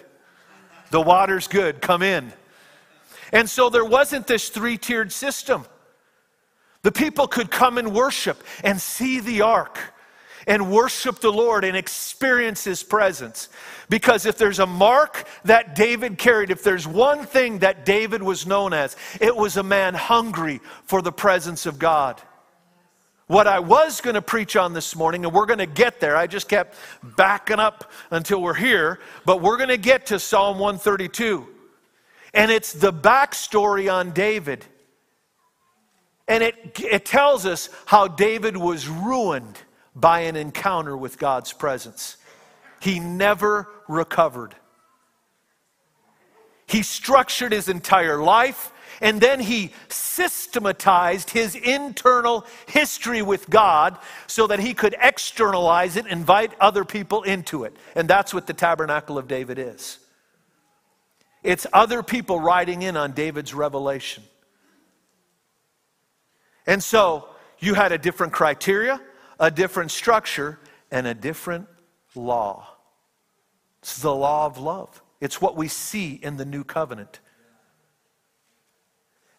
The 0.90 1.00
water's 1.00 1.48
good. 1.48 1.81
Come 1.81 2.02
in. 2.02 2.33
And 3.33 3.50
so 3.50 3.70
there 3.70 3.85
wasn't 3.85 4.26
this 4.26 4.48
three 4.48 4.79
tiered 4.79 5.12
system. 5.12 5.66
The 6.83 6.92
people 6.92 7.26
could 7.26 7.50
come 7.50 7.79
and 7.79 7.92
worship 7.92 8.42
and 8.62 8.81
see 8.81 9.18
the 9.18 9.42
ark 9.42 9.79
and 10.46 10.70
worship 10.70 11.18
the 11.18 11.33
Lord 11.33 11.64
and 11.64 11.76
experience 11.76 12.62
his 12.62 12.85
presence. 12.85 13.48
Because 13.88 14.26
if 14.26 14.38
there's 14.38 14.61
a 14.61 14.66
mark 14.66 15.26
that 15.44 15.74
David 15.74 16.18
carried, 16.18 16.50
if 16.50 16.62
there's 16.62 16.87
one 16.87 17.26
thing 17.26 17.59
that 17.59 17.85
David 17.85 18.22
was 18.22 18.46
known 18.46 18.72
as, 18.72 18.96
it 19.20 19.35
was 19.35 19.57
a 19.57 19.64
man 19.64 19.94
hungry 19.94 20.61
for 20.85 21.02
the 21.02 21.11
presence 21.11 21.66
of 21.66 21.81
God. 21.81 22.22
What 23.26 23.48
I 23.48 23.58
was 23.58 24.00
going 24.00 24.14
to 24.14 24.22
preach 24.22 24.54
on 24.54 24.72
this 24.72 24.94
morning, 24.94 25.24
and 25.24 25.34
we're 25.34 25.46
going 25.46 25.58
to 25.58 25.66
get 25.66 25.98
there, 25.98 26.16
I 26.16 26.28
just 26.28 26.48
kept 26.48 26.76
backing 27.02 27.58
up 27.58 27.90
until 28.10 28.40
we're 28.40 28.54
here, 28.54 29.00
but 29.24 29.42
we're 29.42 29.56
going 29.56 29.68
to 29.68 29.76
get 29.76 30.06
to 30.06 30.20
Psalm 30.20 30.60
132. 30.60 31.46
And 32.34 32.52
it's 32.52 32.72
the 32.72 32.92
backstory 32.92 33.92
on 33.92 34.12
David. 34.12 34.64
And 36.28 36.44
it, 36.44 36.80
it 36.80 37.04
tells 37.04 37.46
us 37.46 37.68
how 37.86 38.06
David 38.06 38.56
was 38.56 38.86
ruined 38.88 39.58
by 39.96 40.20
an 40.20 40.36
encounter 40.36 40.96
with 40.96 41.18
God's 41.18 41.52
presence. 41.52 42.18
He 42.80 43.00
never 43.00 43.68
recovered. 43.88 44.54
He 46.66 46.82
structured 46.82 47.52
his 47.52 47.68
entire 47.68 48.22
life 48.22 48.72
and 49.00 49.20
then 49.20 49.40
he 49.40 49.72
systematized 49.88 51.30
his 51.30 51.54
internal 51.54 52.46
history 52.66 53.22
with 53.22 53.48
God 53.50 53.98
so 54.26 54.46
that 54.46 54.61
he 54.61 54.74
could 54.74 54.94
externalize 55.00 55.96
it, 55.96 56.06
invite 56.06 56.52
other 56.61 56.85
people 56.85 57.22
into 57.22 57.64
it. 57.64 57.76
And 57.94 58.09
that's 58.09 58.32
what 58.32 58.46
the 58.46 58.54
tabernacle 58.54 59.18
of 59.18 59.28
David 59.28 59.59
is. 59.59 59.98
It's 61.42 61.66
other 61.72 62.02
people 62.02 62.40
riding 62.40 62.82
in 62.82 62.96
on 62.96 63.12
David's 63.12 63.54
revelation. 63.54 64.24
And 66.66 66.82
so 66.82 67.28
you 67.59 67.74
had 67.74 67.92
a 67.92 67.98
different 67.98 68.32
criteria, 68.32 69.00
a 69.38 69.50
different 69.50 69.90
structure, 69.90 70.59
and 70.90 71.06
a 71.06 71.14
different 71.14 71.68
law. 72.14 72.66
It's 73.80 73.98
the 73.98 74.14
law 74.14 74.46
of 74.46 74.59
love. 74.59 75.00
It's 75.20 75.40
what 75.40 75.56
we 75.56 75.68
see 75.68 76.14
in 76.14 76.37
the 76.37 76.44
new 76.44 76.64
covenant. 76.64 77.20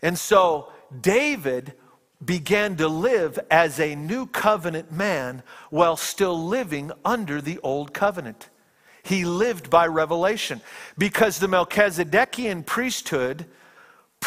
And 0.02 0.18
so 0.18 0.72
David 1.02 1.74
began 2.24 2.76
to 2.78 2.88
live 2.88 3.40
as 3.52 3.80
a 3.80 3.96
new 3.96 4.26
covenant 4.26 4.92
man 4.92 5.44
while 5.70 5.98
still 5.98 6.48
living 6.48 6.92
under 7.06 7.42
the 7.42 7.60
old 7.60 7.94
covenant. 7.94 8.50
He 9.04 9.24
lived 9.24 9.70
by 9.70 9.88
revelation 9.88 10.62
because 10.98 11.40
the 11.40 11.48
Melchizedekian 11.48 12.66
priesthood 12.66 13.46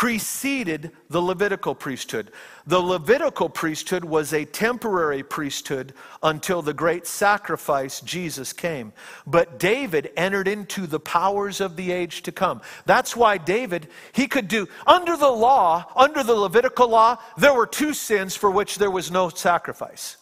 preceded 0.01 0.93
the 1.11 1.21
Levitical 1.21 1.75
priesthood. 1.75 2.31
The 2.67 2.81
Levitical 2.81 3.51
priesthood 3.51 4.03
was 4.03 4.33
a 4.33 4.47
temporary 4.47 5.23
priesthood 5.23 5.93
until 6.23 6.63
the 6.63 6.73
great 6.73 7.07
sacrifice, 7.07 8.01
Jesus, 8.01 8.55
came. 8.55 8.95
But 9.27 9.59
David 9.59 10.11
entered 10.17 10.49
into 10.49 10.87
the 10.87 11.01
powers 11.01 11.61
of 11.61 11.77
the 11.77 11.93
age 11.93 12.23
to 12.23 12.33
come. 12.33 12.63
That's 12.87 13.15
why 13.15 13.37
David, 13.37 13.89
he 14.13 14.27
could 14.27 14.49
do, 14.49 14.69
under 14.87 15.19
the 15.19 15.29
law, 15.29 15.93
under 15.95 16.23
the 16.23 16.33
Levitical 16.33 16.89
law, 16.89 17.19
there 17.37 17.53
were 17.53 17.67
two 17.67 17.93
sins 17.93 18.35
for 18.35 18.51
which 18.51 18.77
there 18.77 18.91
was 18.91 19.11
no 19.11 19.29
sacrifice. 19.29 20.17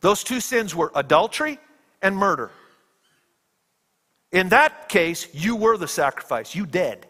Those 0.00 0.24
two 0.24 0.40
sins 0.40 0.74
were 0.74 0.90
adultery 0.94 1.58
and 2.00 2.16
murder. 2.16 2.50
In 4.32 4.48
that 4.48 4.88
case, 4.88 5.28
you 5.34 5.56
were 5.56 5.76
the 5.76 5.88
sacrifice, 5.88 6.54
you 6.54 6.64
dead. 6.64 7.06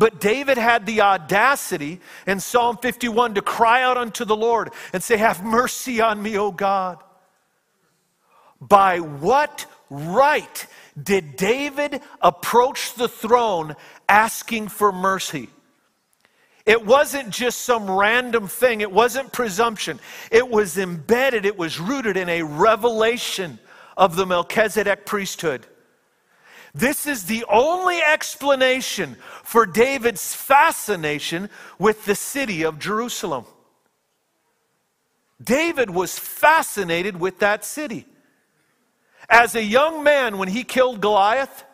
But 0.00 0.18
David 0.18 0.56
had 0.56 0.86
the 0.86 1.02
audacity 1.02 2.00
in 2.26 2.40
Psalm 2.40 2.78
51 2.78 3.34
to 3.34 3.42
cry 3.42 3.82
out 3.82 3.98
unto 3.98 4.24
the 4.24 4.34
Lord 4.34 4.70
and 4.94 5.02
say, 5.02 5.18
Have 5.18 5.44
mercy 5.44 6.00
on 6.00 6.22
me, 6.22 6.38
O 6.38 6.50
God. 6.50 7.04
By 8.62 9.00
what 9.00 9.66
right 9.90 10.66
did 11.00 11.36
David 11.36 12.00
approach 12.22 12.94
the 12.94 13.08
throne 13.08 13.76
asking 14.08 14.68
for 14.68 14.90
mercy? 14.90 15.50
It 16.64 16.86
wasn't 16.86 17.28
just 17.28 17.60
some 17.60 17.90
random 17.90 18.48
thing, 18.48 18.80
it 18.80 18.90
wasn't 18.90 19.34
presumption. 19.34 20.00
It 20.30 20.48
was 20.48 20.78
embedded, 20.78 21.44
it 21.44 21.58
was 21.58 21.78
rooted 21.78 22.16
in 22.16 22.30
a 22.30 22.42
revelation 22.42 23.58
of 23.98 24.16
the 24.16 24.24
Melchizedek 24.24 25.04
priesthood. 25.04 25.66
This 26.74 27.06
is 27.06 27.24
the 27.24 27.44
only 27.48 28.00
explanation 28.00 29.16
for 29.42 29.66
David's 29.66 30.34
fascination 30.34 31.50
with 31.78 32.04
the 32.04 32.14
city 32.14 32.62
of 32.64 32.78
Jerusalem. 32.78 33.44
David 35.42 35.90
was 35.90 36.18
fascinated 36.18 37.18
with 37.18 37.40
that 37.40 37.64
city. 37.64 38.06
As 39.28 39.54
a 39.54 39.62
young 39.62 40.04
man, 40.04 40.38
when 40.38 40.48
he 40.48 40.64
killed 40.64 41.00
Goliath, 41.00 41.64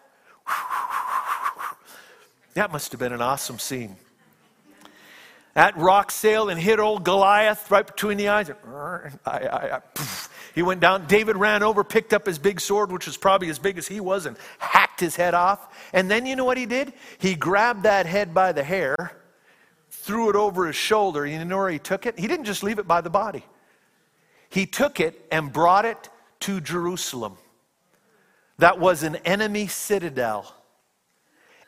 that 2.54 2.72
must 2.72 2.92
have 2.92 2.98
been 2.98 3.12
an 3.12 3.22
awesome 3.22 3.58
scene. 3.58 3.96
That 5.54 5.76
rock 5.76 6.10
sailed 6.10 6.50
and 6.50 6.60
hit 6.60 6.78
old 6.78 7.02
Goliath 7.02 7.70
right 7.70 7.86
between 7.86 8.18
the 8.18 8.28
eyes. 8.28 8.50
I, 8.50 9.10
I, 9.26 9.76
I, 9.76 9.80
he 10.56 10.62
went 10.62 10.80
down. 10.80 11.06
David 11.06 11.36
ran 11.36 11.62
over, 11.62 11.84
picked 11.84 12.12
up 12.12 12.26
his 12.26 12.38
big 12.38 12.60
sword, 12.60 12.90
which 12.90 13.06
was 13.06 13.16
probably 13.16 13.48
as 13.48 13.60
big 13.60 13.78
as 13.78 13.86
he 13.86 14.00
was, 14.00 14.26
and 14.26 14.36
hacked 14.58 14.98
his 14.98 15.14
head 15.14 15.34
off. 15.34 15.88
And 15.92 16.10
then 16.10 16.26
you 16.26 16.34
know 16.34 16.44
what 16.44 16.58
he 16.58 16.66
did? 16.66 16.94
He 17.18 17.36
grabbed 17.36 17.84
that 17.84 18.06
head 18.06 18.34
by 18.34 18.50
the 18.50 18.64
hair 18.64 18.96
threw 20.06 20.30
it 20.30 20.36
over 20.36 20.66
his 20.66 20.76
shoulder. 20.76 21.26
You 21.26 21.44
know 21.44 21.56
where 21.56 21.70
he 21.70 21.80
took 21.80 22.06
it? 22.06 22.18
He 22.18 22.28
didn't 22.28 22.44
just 22.44 22.62
leave 22.62 22.78
it 22.78 22.86
by 22.86 23.00
the 23.00 23.10
body, 23.10 23.44
he 24.48 24.66
took 24.66 25.00
it 25.00 25.26
and 25.30 25.52
brought 25.52 25.84
it 25.84 26.08
to 26.40 26.60
Jerusalem. 26.60 27.36
That 28.58 28.78
was 28.78 29.02
an 29.02 29.16
enemy 29.16 29.66
citadel. 29.66 30.54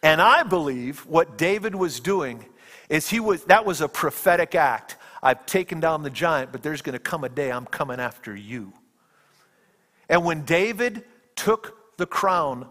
And 0.02 0.22
I 0.22 0.42
believe 0.44 1.04
what 1.06 1.36
David 1.36 1.74
was 1.74 2.00
doing 2.00 2.46
is 2.88 3.10
he 3.10 3.20
was 3.20 3.44
that 3.44 3.66
was 3.66 3.80
a 3.80 3.88
prophetic 3.88 4.54
act. 4.54 4.96
I've 5.22 5.46
taken 5.46 5.80
down 5.80 6.02
the 6.02 6.10
giant, 6.10 6.52
but 6.52 6.62
there's 6.62 6.82
going 6.82 6.94
to 6.94 6.98
come 6.98 7.24
a 7.24 7.28
day 7.28 7.50
I'm 7.50 7.66
coming 7.66 8.00
after 8.00 8.34
you. 8.34 8.72
And 10.08 10.24
when 10.24 10.44
David 10.44 11.04
took 11.36 11.96
the 11.96 12.06
crown 12.06 12.66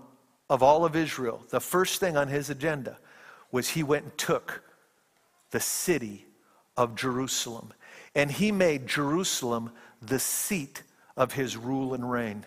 of 0.49 0.63
all 0.63 0.85
of 0.85 0.95
Israel, 0.95 1.43
the 1.49 1.59
first 1.59 1.99
thing 1.99 2.17
on 2.17 2.27
his 2.27 2.49
agenda 2.49 2.97
was 3.51 3.69
he 3.69 3.83
went 3.83 4.03
and 4.03 4.17
took 4.17 4.63
the 5.51 5.59
city 5.59 6.25
of 6.75 6.95
Jerusalem. 6.95 7.73
And 8.15 8.31
he 8.31 8.51
made 8.51 8.87
Jerusalem 8.87 9.71
the 10.01 10.19
seat 10.19 10.83
of 11.15 11.33
his 11.33 11.57
rule 11.57 11.93
and 11.93 12.09
reign. 12.09 12.45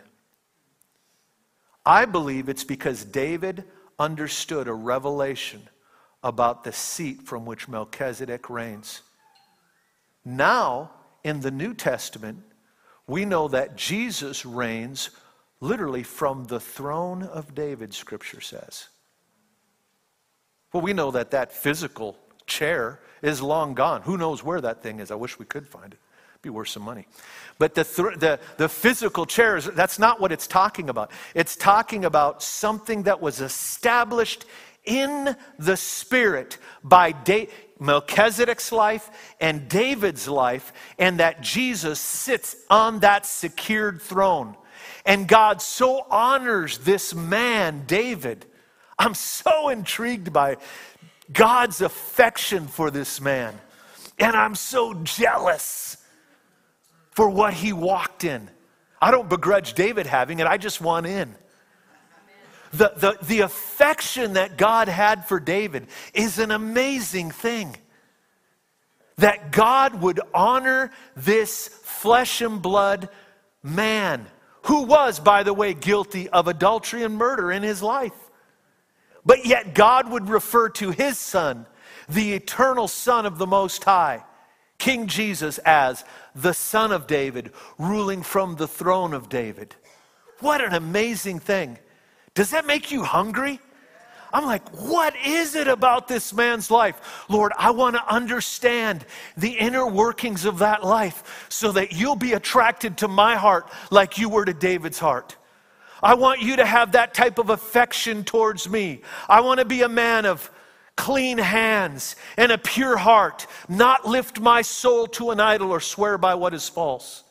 I 1.85 2.05
believe 2.05 2.49
it's 2.49 2.65
because 2.65 3.05
David 3.05 3.65
understood 3.99 4.69
a 4.69 4.73
revelation 4.73 5.69
about 6.23 6.65
the 6.65 6.73
seat 6.73 7.23
from 7.23 7.47
which 7.47 7.69
Melchizedek 7.69 8.51
reigns. 8.51 9.03
Now, 10.24 10.90
in 11.24 11.40
the 11.40 11.50
New 11.50 11.74
Testament, 11.74 12.42
we 13.06 13.24
know 13.24 13.48
that 13.48 13.76
Jesus 13.76 14.44
reigns 14.46 15.11
literally 15.61 16.02
from 16.02 16.44
the 16.44 16.61
throne 16.61 17.22
of 17.22 17.54
David, 17.54 17.92
Scripture 17.92 18.40
says. 18.40 18.88
Well, 20.72 20.83
we 20.83 20.92
know 20.92 21.11
that 21.11 21.33
that 21.33 21.52
physical 21.52 22.16
chair 22.46 23.00
is 23.22 23.42
long 23.42 23.74
gone. 23.74 24.02
Who 24.02 24.16
knows 24.16 24.42
where 24.42 24.61
that 24.61 24.83
thing 24.83 25.00
is? 25.00 25.11
I 25.11 25.16
wish 25.16 25.38
we 25.38 25.44
could 25.44 25.66
find 25.66 25.92
it. 25.92 25.98
It'd 26.35 26.42
be 26.42 26.50
worth 26.50 26.68
some 26.68 26.85
money. 26.85 27.06
But 27.59 27.74
the, 27.74 27.85
th- 27.85 28.18
the, 28.18 28.40
the 28.56 28.68
physical 28.68 29.26
chairs, 29.26 29.66
that's 29.66 29.98
not 29.98 30.20
what 30.20 30.33
it's 30.33 30.46
talking 30.46 30.88
about. 30.88 31.11
It's 31.35 31.56
talking 31.56 32.04
about 32.04 32.42
something 32.42 33.02
that 33.02 33.20
was 33.20 33.40
established 33.40 34.46
in 34.85 35.37
the 35.59 35.76
Spirit 35.76 36.56
by 36.83 37.12
da- 37.12 37.48
Melchizedek's 37.81 38.71
life 38.71 39.11
and 39.40 39.69
David's 39.69 40.29
life, 40.29 40.73
and 40.99 41.19
that 41.19 41.40
Jesus 41.40 41.99
sits 41.99 42.55
on 42.69 43.01
that 43.01 43.27
secured 43.27 44.03
throne. 44.03 44.57
And 45.05 45.27
God 45.27 45.62
so 45.62 46.07
honors 46.11 46.79
this 46.79 47.14
man, 47.14 47.85
David. 47.87 48.45
I'm 48.99 49.14
so 49.14 49.71
intrigued 49.71 50.33
by 50.33 50.59
God's 51.33 51.81
affection 51.81 52.66
for 52.69 52.90
this 52.90 53.21
man. 53.21 53.59
And 54.19 54.37
I'm 54.37 54.55
so 54.55 54.95
jealous 54.95 55.97
for 57.12 57.29
what 57.29 57.55
he 57.55 57.73
walked 57.73 58.25
in. 58.25 58.51
I 59.01 59.11
don't 59.11 59.29
begrudge 59.29 59.73
David 59.73 60.07
having 60.07 60.40
it, 60.40 60.47
I 60.47 60.59
just 60.59 60.81
want 60.81 61.07
in. 61.07 61.35
The, 62.72 62.92
the, 62.96 63.18
the 63.22 63.40
affection 63.40 64.35
that 64.35 64.56
God 64.56 64.88
had 64.88 65.26
for 65.26 65.40
David 65.40 65.88
is 66.14 66.38
an 66.38 66.50
amazing 66.50 67.30
thing. 67.30 67.76
That 69.18 69.50
God 69.50 70.00
would 70.00 70.20
honor 70.33 70.92
this 71.16 71.68
flesh 71.68 72.40
and 72.40 72.62
blood 72.62 73.09
man, 73.62 74.26
who 74.62 74.85
was, 74.85 75.20
by 75.20 75.42
the 75.42 75.52
way, 75.52 75.74
guilty 75.74 76.28
of 76.28 76.48
adultery 76.48 77.02
and 77.02 77.16
murder 77.16 77.50
in 77.50 77.62
his 77.62 77.83
life. 77.83 78.14
But 79.26 79.44
yet 79.44 79.74
God 79.74 80.11
would 80.11 80.28
refer 80.28 80.68
to 80.70 80.90
his 80.90 81.18
son, 81.18 81.66
the 82.09 82.33
eternal 82.33 82.88
Son 82.88 83.26
of 83.26 83.37
the 83.37 83.46
Most 83.46 83.85
High, 83.85 84.24
King 84.78 85.09
Jesus, 85.09 85.59
as 85.59 86.04
the 86.35 86.54
Son 86.54 86.92
of 86.92 87.06
David, 87.06 87.52
ruling 87.78 88.22
from 88.22 88.56
the 88.56 88.68
throne 88.68 89.12
of 89.12 89.28
David. 89.28 89.74
What 90.38 90.64
an 90.64 90.72
amazing 90.72 91.40
thing. 91.40 91.78
Does 92.35 92.51
that 92.51 92.66
make 92.66 92.90
you 92.90 93.03
hungry? 93.03 93.61
I'm 94.33 94.45
like, 94.45 94.69
what 94.71 95.14
is 95.25 95.57
it 95.57 95.66
about 95.66 96.07
this 96.07 96.33
man's 96.33 96.71
life? 96.71 97.25
Lord, 97.29 97.53
I 97.59 97.71
want 97.73 97.97
to 97.97 98.12
understand 98.12 99.05
the 99.37 99.51
inner 99.51 99.87
workings 99.87 100.45
of 100.45 100.59
that 100.61 100.85
life 100.85 101.47
so 101.49 101.73
that 101.73 101.93
you'll 101.93 102.16
be 102.16 102.35
attracted 102.35 102.99
to 102.99 103.09
my 103.09 103.35
heart 103.37 103.69
like 103.90 104.19
you 104.19 104.29
were 104.29 104.45
to 104.45 104.55
David's 104.55 104.99
heart. 104.99 105.37
I 106.03 106.14
want 106.14 106.40
you 106.40 106.57
to 106.57 106.64
have 106.64 106.93
that 106.93 107.12
type 107.12 107.38
of 107.38 107.51
affection 107.51 108.25
towards 108.25 108.69
me. 108.69 109.03
I 109.29 109.40
want 109.40 109.59
to 109.59 109.66
be 109.66 109.83
a 109.83 109.88
man 109.88 110.25
of 110.25 110.51
clean 110.97 111.38
hands 111.38 112.14
and 112.37 112.53
a 112.53 112.59
pure 112.59 112.97
heart, 112.97 113.47
not 113.69 114.07
lift 114.07 114.40
my 114.40 114.62
soul 114.62 115.07
to 115.09 115.31
an 115.31 115.40
idol 115.40 115.71
or 115.71 115.81
swear 115.81 116.19
by 116.19 116.35
what 116.35 116.55
is 116.55 116.69
false. 116.69 117.25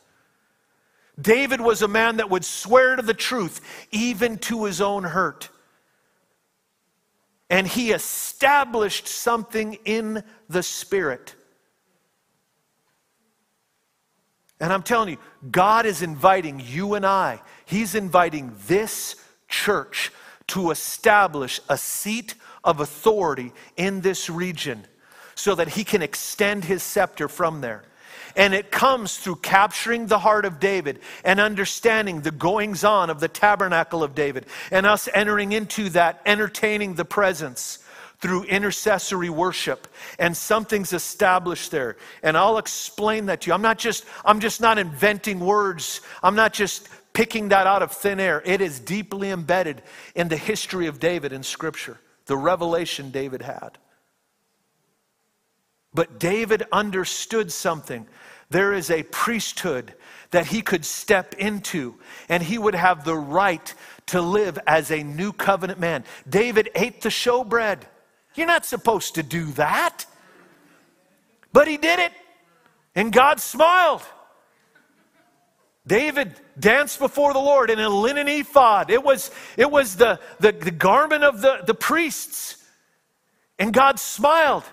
David 1.18 1.60
was 1.60 1.82
a 1.82 1.88
man 1.88 2.16
that 2.16 2.30
would 2.30 2.44
swear 2.44 2.96
to 2.96 3.02
the 3.02 3.14
truth, 3.14 3.60
even 3.90 4.38
to 4.38 4.64
his 4.64 4.80
own 4.80 5.04
hurt. 5.04 5.48
And 7.48 7.66
he 7.66 7.92
established 7.92 9.08
something 9.08 9.78
in 9.84 10.22
the 10.48 10.62
spirit. 10.62 11.34
And 14.60 14.72
I'm 14.72 14.82
telling 14.82 15.08
you, 15.08 15.18
God 15.50 15.86
is 15.86 16.02
inviting 16.02 16.60
you 16.60 16.94
and 16.94 17.06
I, 17.06 17.40
He's 17.64 17.94
inviting 17.94 18.54
this 18.66 19.16
church 19.48 20.12
to 20.48 20.70
establish 20.70 21.60
a 21.68 21.78
seat 21.78 22.34
of 22.62 22.80
authority 22.80 23.52
in 23.76 24.02
this 24.02 24.28
region 24.28 24.84
so 25.34 25.54
that 25.54 25.68
He 25.68 25.82
can 25.82 26.02
extend 26.02 26.66
His 26.66 26.82
scepter 26.82 27.26
from 27.26 27.62
there. 27.62 27.84
And 28.36 28.54
it 28.54 28.70
comes 28.70 29.18
through 29.18 29.36
capturing 29.36 30.06
the 30.06 30.18
heart 30.18 30.44
of 30.44 30.60
David 30.60 31.00
and 31.24 31.40
understanding 31.40 32.20
the 32.20 32.30
goings 32.30 32.84
on 32.84 33.10
of 33.10 33.20
the 33.20 33.28
tabernacle 33.28 34.02
of 34.02 34.14
David 34.14 34.46
and 34.70 34.86
us 34.86 35.08
entering 35.12 35.52
into 35.52 35.88
that, 35.90 36.20
entertaining 36.26 36.94
the 36.94 37.04
presence 37.04 37.78
through 38.20 38.44
intercessory 38.44 39.30
worship. 39.30 39.88
And 40.18 40.36
something's 40.36 40.92
established 40.92 41.70
there. 41.70 41.96
And 42.22 42.36
i'll 42.36 42.58
explain 42.58 43.26
that 43.26 43.42
to 43.42 43.48
you. 43.48 43.54
I'm 43.54 43.62
not 43.62 43.78
just 43.78 44.04
i'm 44.24 44.40
just 44.40 44.60
not 44.60 44.78
inventing 44.78 45.40
words. 45.40 46.00
I'm 46.22 46.36
not 46.36 46.52
just 46.52 46.88
picking 47.12 47.48
that 47.48 47.66
out 47.66 47.82
of 47.82 47.92
thin 47.92 48.20
air. 48.20 48.42
It 48.44 48.60
is 48.60 48.78
deeply 48.78 49.30
embedded 49.30 49.82
in 50.14 50.28
the 50.28 50.36
history 50.36 50.86
of 50.86 51.00
david 51.00 51.32
in 51.32 51.42
scripture 51.42 51.98
the 52.26 52.36
revelation 52.36 53.10
david 53.10 53.42
had 53.42 53.78
but 55.94 56.18
david 56.18 56.62
understood 56.72 57.50
something 57.50 58.06
there 58.50 58.72
is 58.72 58.90
a 58.90 59.02
priesthood 59.04 59.94
that 60.30 60.46
he 60.46 60.62
could 60.62 60.84
step 60.84 61.34
into 61.34 61.94
and 62.28 62.42
he 62.42 62.58
would 62.58 62.74
have 62.74 63.04
the 63.04 63.16
right 63.16 63.74
to 64.06 64.20
live 64.20 64.58
as 64.66 64.90
a 64.90 65.02
new 65.02 65.32
covenant 65.32 65.78
man 65.78 66.04
david 66.28 66.70
ate 66.74 67.00
the 67.02 67.08
showbread 67.08 67.80
you're 68.34 68.46
not 68.46 68.64
supposed 68.64 69.16
to 69.16 69.22
do 69.22 69.46
that. 69.52 70.06
But 71.52 71.66
he 71.66 71.76
did 71.76 71.98
it, 71.98 72.12
and 72.94 73.12
God 73.12 73.40
smiled. 73.40 74.02
David 75.86 76.34
danced 76.58 76.98
before 76.98 77.32
the 77.32 77.40
Lord 77.40 77.70
in 77.70 77.80
a 77.80 77.88
linen 77.88 78.28
ephod. 78.28 78.90
It 78.90 79.02
was, 79.02 79.30
it 79.56 79.70
was 79.70 79.96
the, 79.96 80.20
the, 80.38 80.52
the 80.52 80.70
garment 80.70 81.24
of 81.24 81.40
the, 81.40 81.62
the 81.66 81.74
priests. 81.74 82.56
And 83.58 83.72
God 83.72 83.98
smiled 83.98 84.64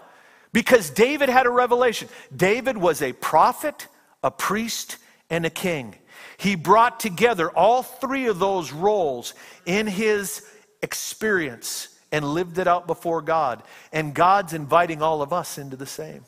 because 0.54 0.90
David 0.90 1.30
had 1.30 1.46
a 1.46 1.50
revelation. 1.50 2.10
David 2.36 2.78
was 2.78 3.02
a 3.02 3.14
prophet, 3.14 3.88
a 4.24 4.32
priest, 4.32 4.98
and 5.30 5.46
a 5.46 5.50
king. 5.50 5.96
He 6.38 6.56
brought 6.56 7.00
together 7.00 7.50
all 7.50 7.84
three 7.84 8.28
of 8.28 8.40
those 8.40 8.72
roles 8.72 9.34
in 9.66 9.88
his 9.88 10.46
experience 10.82 11.90
and 12.12 12.24
lived 12.24 12.58
it 12.58 12.68
out 12.68 12.88
before 12.88 13.22
God. 13.22 13.64
And 13.92 14.14
God's 14.14 14.54
inviting 14.54 15.02
all 15.02 15.22
of 15.22 15.34
us 15.34 15.58
into 15.58 15.76
the 15.76 15.86
same. 15.86 16.24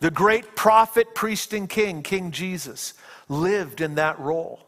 The 0.00 0.10
great 0.10 0.56
prophet, 0.56 1.14
priest, 1.14 1.52
and 1.52 1.68
king, 1.68 2.02
King 2.02 2.32
Jesus, 2.32 2.94
lived 3.28 3.80
in 3.80 3.94
that 3.96 4.18
role. 4.18 4.66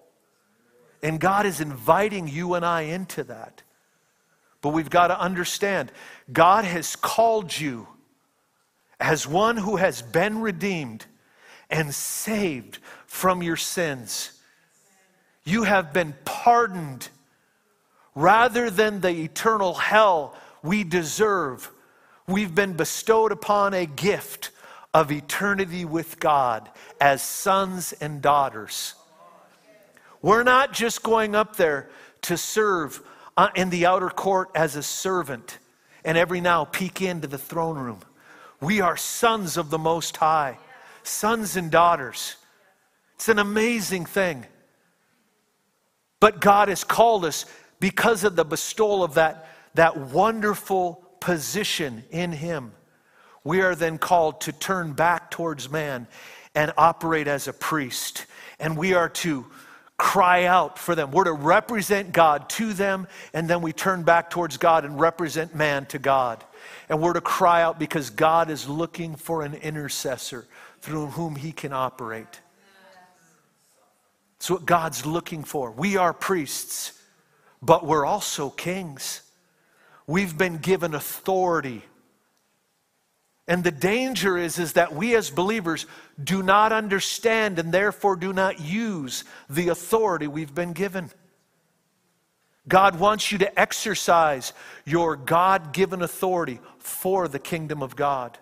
And 1.03 1.19
God 1.19 1.45
is 1.45 1.61
inviting 1.61 2.29
you 2.29 2.55
and 2.55 2.65
I 2.65 2.83
into 2.83 3.25
that. 3.25 3.63
But 4.63 4.71
we've 4.71 4.89
got 4.89 5.09
to 5.09 5.21
understand 5.21 5.93
God 6.33 6.65
has 6.65 6.97
called 6.97 7.59
you 7.59 7.89
as 9.05 9.27
one 9.27 9.57
who 9.57 9.77
has 9.77 10.03
been 10.03 10.41
redeemed 10.41 11.07
and 11.71 11.95
saved 11.95 12.79
from 13.07 13.43
your 13.43 13.57
sins. 13.57 14.31
You 15.45 15.65
have 15.65 15.93
been 15.93 16.15
pardoned 16.25 17.09
Rather 18.15 18.71
than 18.71 19.01
the 19.01 19.11
eternal 19.11 19.75
hell 19.75 20.37
we 20.63 20.85
deserve, 20.85 21.71
we've 22.27 22.55
been 22.55 22.75
bestowed 22.75 23.33
upon 23.33 23.75
a 23.75 23.87
gift 23.87 24.51
of 24.93 25.11
eternity 25.11 25.85
with 25.85 26.21
God 26.21 26.71
as 27.01 27.23
sons 27.23 27.93
and 27.93 28.23
daughters. 28.23 28.95
We're 30.23 30.45
not 30.45 30.73
just 30.73 31.03
going 31.03 31.35
up 31.35 31.57
there 31.57 31.91
to 32.23 32.37
serve 32.37 33.03
uh, 33.37 33.49
in 33.57 33.71
the 33.71 33.87
outer 33.87 34.11
court 34.11 34.51
as 34.55 34.77
a 34.77 34.83
servant 34.83 35.59
and 36.05 36.17
every 36.17 36.41
now 36.41 36.65
peek 36.65 37.03
into 37.03 37.27
the 37.27 37.37
throne 37.37 37.77
room. 37.77 38.01
We 38.65 38.81
are 38.81 38.97
sons 38.97 39.59
of 39.59 39.69
the 39.69 39.79
Most 39.79 40.17
High, 40.17 40.57
sons 41.03 41.57
and 41.57 41.71
daughters. 41.71 42.37
It's 43.17 43.29
an 43.29 43.39
amazing 43.39 44.07
thing. 44.07 44.47
But 46.19 46.41
God 46.41 46.69
has 46.69 46.83
called 46.83 47.27
us 47.27 47.45
because 47.79 48.25
of 48.25 48.37
the 48.37 48.45
bestowal 48.45 49.05
of 49.05 49.15
that, 49.15 49.49
that 49.75 49.99
wonderful 49.99 51.07
position 51.21 52.05
in 52.11 52.33
Him. 52.33 52.73
We 53.45 53.61
are 53.61 53.75
then 53.75 53.99
called 53.99 54.41
to 54.43 54.53
turn 54.53 54.95
back 54.95 55.31
towards 55.31 55.71
man 55.71 56.07
and 56.55 56.73
operate 56.79 57.29
as 57.29 57.49
a 57.49 57.53
priest. 57.53 58.25
And 58.59 58.79
we 58.79 58.95
are 58.95 59.11
to 59.11 59.45
cry 59.99 60.45
out 60.45 60.79
for 60.79 60.95
them. 60.95 61.11
We're 61.11 61.25
to 61.25 61.33
represent 61.35 62.13
God 62.13 62.49
to 62.51 62.73
them, 62.73 63.09
and 63.35 63.47
then 63.47 63.61
we 63.61 63.75
turn 63.75 64.05
back 64.05 64.31
towards 64.31 64.57
God 64.57 64.87
and 64.87 64.99
represent 64.99 65.55
man 65.55 65.85
to 65.87 65.99
God. 65.99 66.43
And 66.89 67.01
we're 67.01 67.13
to 67.15 67.21
cry 67.21 67.63
out 67.63 67.79
because 67.79 68.11
God 68.11 68.51
is 68.51 68.69
looking 68.69 69.17
for 69.17 69.43
an 69.43 69.55
intercessor 69.55 70.47
through 70.81 71.07
whom 71.09 71.37
he 71.37 71.53
can 71.53 71.73
operate. 71.73 72.41
That's 74.39 74.51
what 74.51 74.67
God's 74.67 75.07
looking 75.07 75.43
for. 75.43 75.71
We 75.71 75.97
are 75.97 76.13
priests, 76.13 76.93
but 77.63 77.87
we're 77.87 78.05
also 78.05 78.51
kings. 78.51 79.23
We've 80.07 80.37
been 80.37 80.59
given 80.59 80.95
authority. 80.95 81.83
And 83.47 83.63
the 83.63 83.71
danger 83.71 84.37
is, 84.37 84.59
is 84.59 84.75
that 84.75 84.95
we 84.95 85.15
as 85.15 85.31
believers 85.31 85.87
do 86.23 86.43
not 86.43 86.73
understand 86.73 87.59
and 87.59 87.73
therefore 87.73 88.17
do 88.17 88.33
not 88.33 88.61
use 88.61 89.25
the 89.49 89.69
authority 89.69 90.27
we've 90.27 90.55
been 90.55 90.73
given. 90.73 91.11
God 92.67 92.99
wants 92.99 93.31
you 93.31 93.39
to 93.39 93.61
exercise 93.61 94.53
your 94.85 95.17
God 95.17 95.73
given 95.73 96.03
authority 96.03 96.61
for 96.79 97.29
the 97.29 97.39
kingdom 97.39 97.83
of 97.83 97.95
God. 97.95 98.39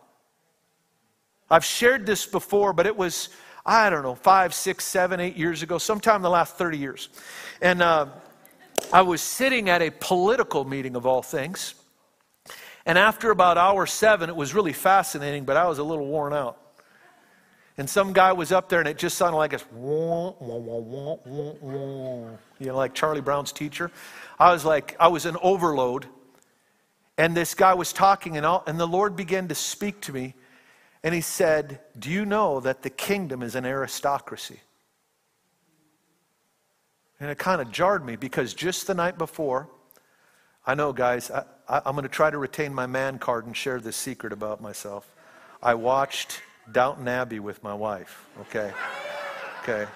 I've 1.51 1.65
shared 1.65 2.07
this 2.07 2.25
before, 2.25 2.73
but 2.73 2.87
it 2.87 2.97
was, 2.97 3.29
I 3.67 3.91
don't 3.91 4.03
know, 4.03 4.15
five, 4.15 4.55
six, 4.55 4.85
seven, 4.85 5.21
eight 5.21 5.37
years 5.37 5.63
ago, 5.63 5.77
sometime 5.79 6.17
in 6.17 6.23
the 6.23 6.31
last 6.31 6.57
30 6.57 6.79
years. 6.79 7.09
And 7.61 7.83
uh, 7.83 8.07
I 8.93 9.03
was 9.03 9.21
sitting 9.21 9.69
at 9.69 9.83
a 9.83 9.91
political 9.91 10.65
meeting 10.65 10.97
of 10.97 11.05
all 11.05 11.23
things. 11.23 11.75
And 12.87 12.97
after 12.97 13.31
about 13.31 13.59
hour 13.59 13.87
seven, 13.87 14.31
it 14.31 14.37
was 14.37 14.55
really 14.55 14.73
fascinating, 14.73 15.45
but 15.45 15.57
I 15.57 15.67
was 15.67 15.79
a 15.79 15.85
little 15.85 16.07
worn 16.07 16.33
out. 16.33 16.62
And 17.79 17.89
some 17.89 18.13
guy 18.13 18.33
was 18.33 18.53
up 18.53 18.69
there, 18.69 18.81
and 18.81 18.89
it 18.89 18.99
just 18.99 19.17
sounded 19.17 19.37
like 19.37 19.53
this, 19.53 19.65
wah, 19.73 20.35
wah, 20.39 20.57
wah, 20.59 22.29
you 22.59 22.67
know, 22.67 22.77
like 22.77 22.95
Charlie 22.95 23.23
Brown's 23.23 23.53
teacher. 23.53 23.91
I 24.39 24.53
was 24.53 24.65
like, 24.65 24.95
I 25.01 25.09
was 25.09 25.25
an 25.25 25.37
overload. 25.43 26.07
And 27.17 27.35
this 27.35 27.55
guy 27.55 27.75
was 27.75 27.93
talking, 27.93 28.37
and, 28.37 28.45
all, 28.45 28.63
and 28.67 28.79
the 28.79 28.87
Lord 28.87 29.17
began 29.17 29.49
to 29.49 29.55
speak 29.55 30.01
to 30.03 30.13
me. 30.13 30.35
And 31.03 31.15
he 31.15 31.21
said, 31.21 31.81
Do 31.99 32.11
you 32.11 32.25
know 32.27 32.61
that 32.61 32.83
the 32.83 32.91
kingdom 32.91 33.43
is 33.43 33.55
an 33.55 33.65
aristocracy? 33.65 34.61
And 37.19 37.31
it 37.31 37.39
kind 37.39 37.61
of 37.61 37.71
jarred 37.71 38.05
me 38.05 38.17
because 38.17 38.53
just 38.53 38.87
the 38.87 38.95
night 38.95 39.17
before, 39.17 39.69
I 40.67 40.75
know, 40.75 40.93
guys, 40.93 41.31
I, 41.31 41.45
I, 41.69 41.81
I'm 41.87 41.95
going 41.95 42.03
to 42.03 42.09
try 42.09 42.31
to 42.31 42.39
retain 42.39 42.75
my 42.75 42.87
man 42.87 43.19
card 43.19 43.47
and 43.47 43.57
share 43.57 43.81
this 43.81 43.97
secret 43.97 44.33
about 44.33 44.61
myself. 44.61 45.11
I 45.63 45.75
watched 45.75 46.43
Downton 46.71 47.09
Abbey 47.09 47.41
with 47.41 47.63
my 47.63 47.75
wife, 47.75 48.27
okay? 48.43 48.73
Okay. 49.63 49.91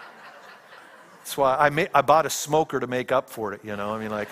That's 1.18 1.36
why 1.36 1.56
I, 1.56 1.70
made, 1.70 1.90
I 1.94 2.02
bought 2.02 2.26
a 2.26 2.30
smoker 2.30 2.80
to 2.80 2.86
make 2.86 3.12
up 3.12 3.30
for 3.30 3.52
it, 3.52 3.60
you 3.64 3.76
know? 3.76 3.94
I 3.94 3.98
mean, 4.00 4.10
like, 4.10 4.30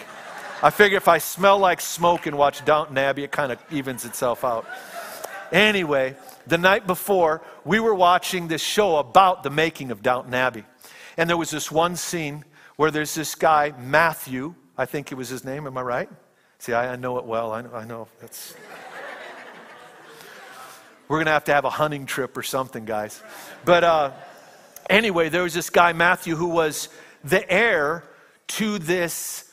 I 0.62 0.70
figure 0.70 0.96
if 0.96 1.08
I 1.08 1.18
smell 1.18 1.58
like 1.58 1.80
smoke 1.80 2.26
and 2.26 2.38
watch 2.38 2.64
Downton 2.64 2.96
Abbey, 2.96 3.24
it 3.24 3.32
kind 3.32 3.52
of 3.52 3.58
evens 3.70 4.04
itself 4.04 4.44
out. 4.44 4.66
Anyway, 5.52 6.16
the 6.46 6.58
night 6.58 6.86
before, 6.86 7.42
we 7.64 7.80
were 7.80 7.94
watching 7.94 8.48
this 8.48 8.62
show 8.62 8.96
about 8.96 9.42
the 9.42 9.50
making 9.50 9.90
of 9.90 10.02
Downton 10.02 10.34
Abbey. 10.34 10.64
And 11.16 11.28
there 11.28 11.36
was 11.36 11.50
this 11.50 11.70
one 11.70 11.96
scene 11.96 12.44
where 12.76 12.90
there's 12.90 13.14
this 13.14 13.34
guy, 13.34 13.72
Matthew, 13.78 14.54
I 14.76 14.86
think 14.86 15.12
it 15.12 15.14
was 15.14 15.28
his 15.28 15.44
name, 15.44 15.66
am 15.66 15.78
I 15.78 15.82
right? 15.82 16.08
See, 16.58 16.72
I, 16.72 16.92
I 16.92 16.96
know 16.96 17.18
it 17.18 17.24
well. 17.24 17.52
I, 17.52 17.60
I 17.60 17.84
know 17.84 18.08
that's. 18.20 18.54
We're 21.08 21.18
going 21.18 21.26
to 21.26 21.32
have 21.32 21.44
to 21.44 21.54
have 21.54 21.64
a 21.64 21.70
hunting 21.70 22.06
trip 22.06 22.36
or 22.36 22.42
something, 22.42 22.84
guys. 22.84 23.22
But 23.64 23.84
uh, 23.84 24.10
anyway, 24.88 25.28
there 25.28 25.42
was 25.42 25.54
this 25.54 25.70
guy, 25.70 25.92
Matthew, 25.92 26.34
who 26.36 26.48
was 26.48 26.88
the 27.22 27.50
heir 27.50 28.04
to 28.48 28.78
this 28.78 29.44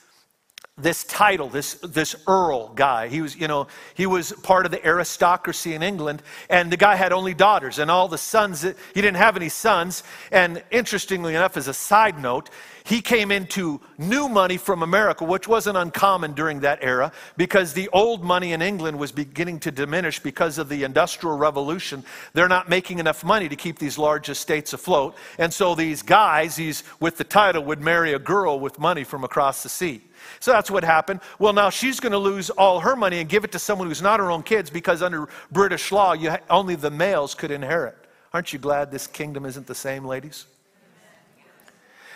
this 0.78 1.04
title, 1.04 1.48
this, 1.50 1.76
this 1.76 2.16
Earl 2.28 2.70
guy. 2.70 3.08
He 3.08 3.22
was, 3.22 3.36
you 3.36 3.48
know, 3.48 3.68
he 3.94 4.06
was 4.06 4.32
part 4.32 4.66
of 4.66 4.72
the 4.72 4.84
aristocracy 4.86 5.74
in 5.74 5.84
England, 5.84 6.24
and 6.50 6.72
the 6.72 6.78
guy 6.78 6.96
had 6.96 7.14
only 7.14 7.34
daughters, 7.34 7.78
and 7.78 7.92
all 7.92 8.08
the 8.08 8.18
sons, 8.18 8.62
he 8.64 8.74
didn't 8.96 9.16
have 9.18 9.36
any 9.36 9.50
sons. 9.50 10.04
And 10.32 10.64
interestingly 10.72 11.36
enough, 11.36 11.58
as 11.58 11.68
a 11.68 11.74
side 11.74 12.20
note, 12.20 12.50
he 12.84 13.02
came 13.02 13.32
into 13.32 13.80
new 13.98 14.28
money 14.28 14.58
from 14.58 14.84
America, 14.84 15.24
which 15.24 15.48
wasn't 15.48 15.78
uncommon 15.78 16.34
during 16.34 16.62
that 16.62 16.80
era, 16.82 17.12
because 17.38 17.74
the 17.74 17.89
old 17.89 18.24
money 18.24 18.54
in 18.54 18.62
England 18.62 18.98
was 18.98 19.12
beginning 19.12 19.60
to 19.62 19.72
diminish 19.72 20.20
because 20.20 20.58
of 20.58 20.70
the 20.70 20.84
Industrial 20.84 21.38
Revolution. 21.38 22.04
They're 22.34 22.48
not 22.48 22.70
making 22.70 23.00
enough 23.00 23.24
money 23.24 23.50
to 23.50 23.56
keep 23.56 23.80
these 23.80 23.98
large 23.98 24.30
estates 24.30 24.74
afloat. 24.74 25.15
And 25.38 25.54
so 25.54 25.76
these 25.76 26.02
guys, 26.02 26.56
these 26.56 26.84
with 27.00 27.17
the 27.17 27.24
title, 27.24 27.63
would 27.65 27.82
marry 27.82 28.13
a 28.13 28.20
girl 28.20 28.60
with 28.60 28.80
money 28.80 29.04
from 29.04 29.24
across 29.24 29.63
the 29.63 29.70
sea. 29.70 30.02
So 30.39 30.52
that's 30.52 30.72
what 30.72 30.84
happened. 30.84 31.20
Well, 31.39 31.54
now 31.54 31.70
she's 31.70 32.00
going 32.00 32.12
to 32.12 32.17
lose 32.17 32.50
all 32.52 32.80
her 32.80 32.96
money 32.96 33.20
and 33.20 33.30
give 33.30 33.44
it 33.44 33.52
to 33.54 33.60
someone 33.60 33.88
who's 33.88 34.02
not 34.02 34.20
her 34.20 34.32
own 34.32 34.44
kids 34.44 34.70
because 34.70 35.02
under 35.02 35.28
British 35.52 35.91
law, 35.91 36.13
you, 36.13 36.36
only 36.50 36.76
the 36.76 36.91
males 36.91 37.36
could 37.36 37.52
inherit. 37.52 37.98
Aren't 38.34 38.54
you 38.54 38.60
glad 38.60 38.91
this 38.91 39.08
kingdom 39.08 39.46
isn't 39.46 39.67
the 39.67 39.76
same, 39.76 40.06
ladies? 40.06 40.46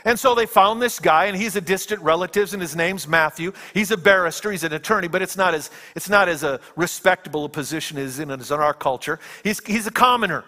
And 0.05 0.19
so 0.19 0.35
they 0.35 0.45
found 0.45 0.79
this 0.79 0.99
guy, 0.99 1.25
and 1.25 1.35
he's 1.35 1.55
a 1.55 1.61
distant 1.61 1.99
relative, 2.01 2.53
and 2.53 2.61
his 2.61 2.75
name's 2.75 3.07
Matthew. 3.07 3.51
He's 3.73 3.89
a 3.89 3.97
barrister, 3.97 4.51
he's 4.51 4.63
an 4.63 4.71
attorney, 4.71 5.07
but 5.07 5.23
it's 5.23 5.35
not 5.35 5.55
as, 5.55 5.71
it's 5.95 6.09
not 6.09 6.29
as 6.29 6.43
a 6.43 6.59
respectable 6.75 7.45
a 7.45 7.49
position 7.49 7.97
as 7.97 8.19
in, 8.19 8.29
as 8.29 8.51
in 8.51 8.59
our 8.59 8.73
culture. 8.73 9.19
He's, 9.43 9.65
he's 9.65 9.87
a 9.87 9.91
commoner. 9.91 10.45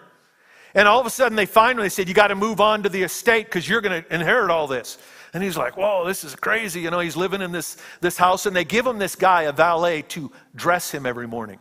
And 0.74 0.86
all 0.86 1.00
of 1.00 1.06
a 1.06 1.10
sudden 1.10 1.34
they 1.34 1.46
they 1.46 1.88
said, 1.88 2.08
You 2.08 2.14
got 2.14 2.28
to 2.28 2.36
move 2.36 2.60
on 2.60 2.84
to 2.84 2.88
the 2.88 3.02
estate 3.02 3.46
because 3.46 3.68
you're 3.68 3.80
going 3.80 4.02
to 4.04 4.14
inherit 4.14 4.50
all 4.50 4.68
this. 4.68 4.98
And 5.34 5.42
he's 5.42 5.56
like, 5.56 5.76
Whoa, 5.76 6.06
this 6.06 6.22
is 6.22 6.36
crazy. 6.36 6.80
You 6.80 6.90
know, 6.90 7.00
he's 7.00 7.16
living 7.16 7.42
in 7.42 7.50
this, 7.50 7.78
this 8.00 8.16
house, 8.16 8.46
and 8.46 8.54
they 8.54 8.64
give 8.64 8.86
him 8.86 8.98
this 8.98 9.16
guy, 9.16 9.42
a 9.42 9.52
valet, 9.52 10.02
to 10.02 10.30
dress 10.54 10.92
him 10.92 11.04
every 11.04 11.26
morning. 11.26 11.58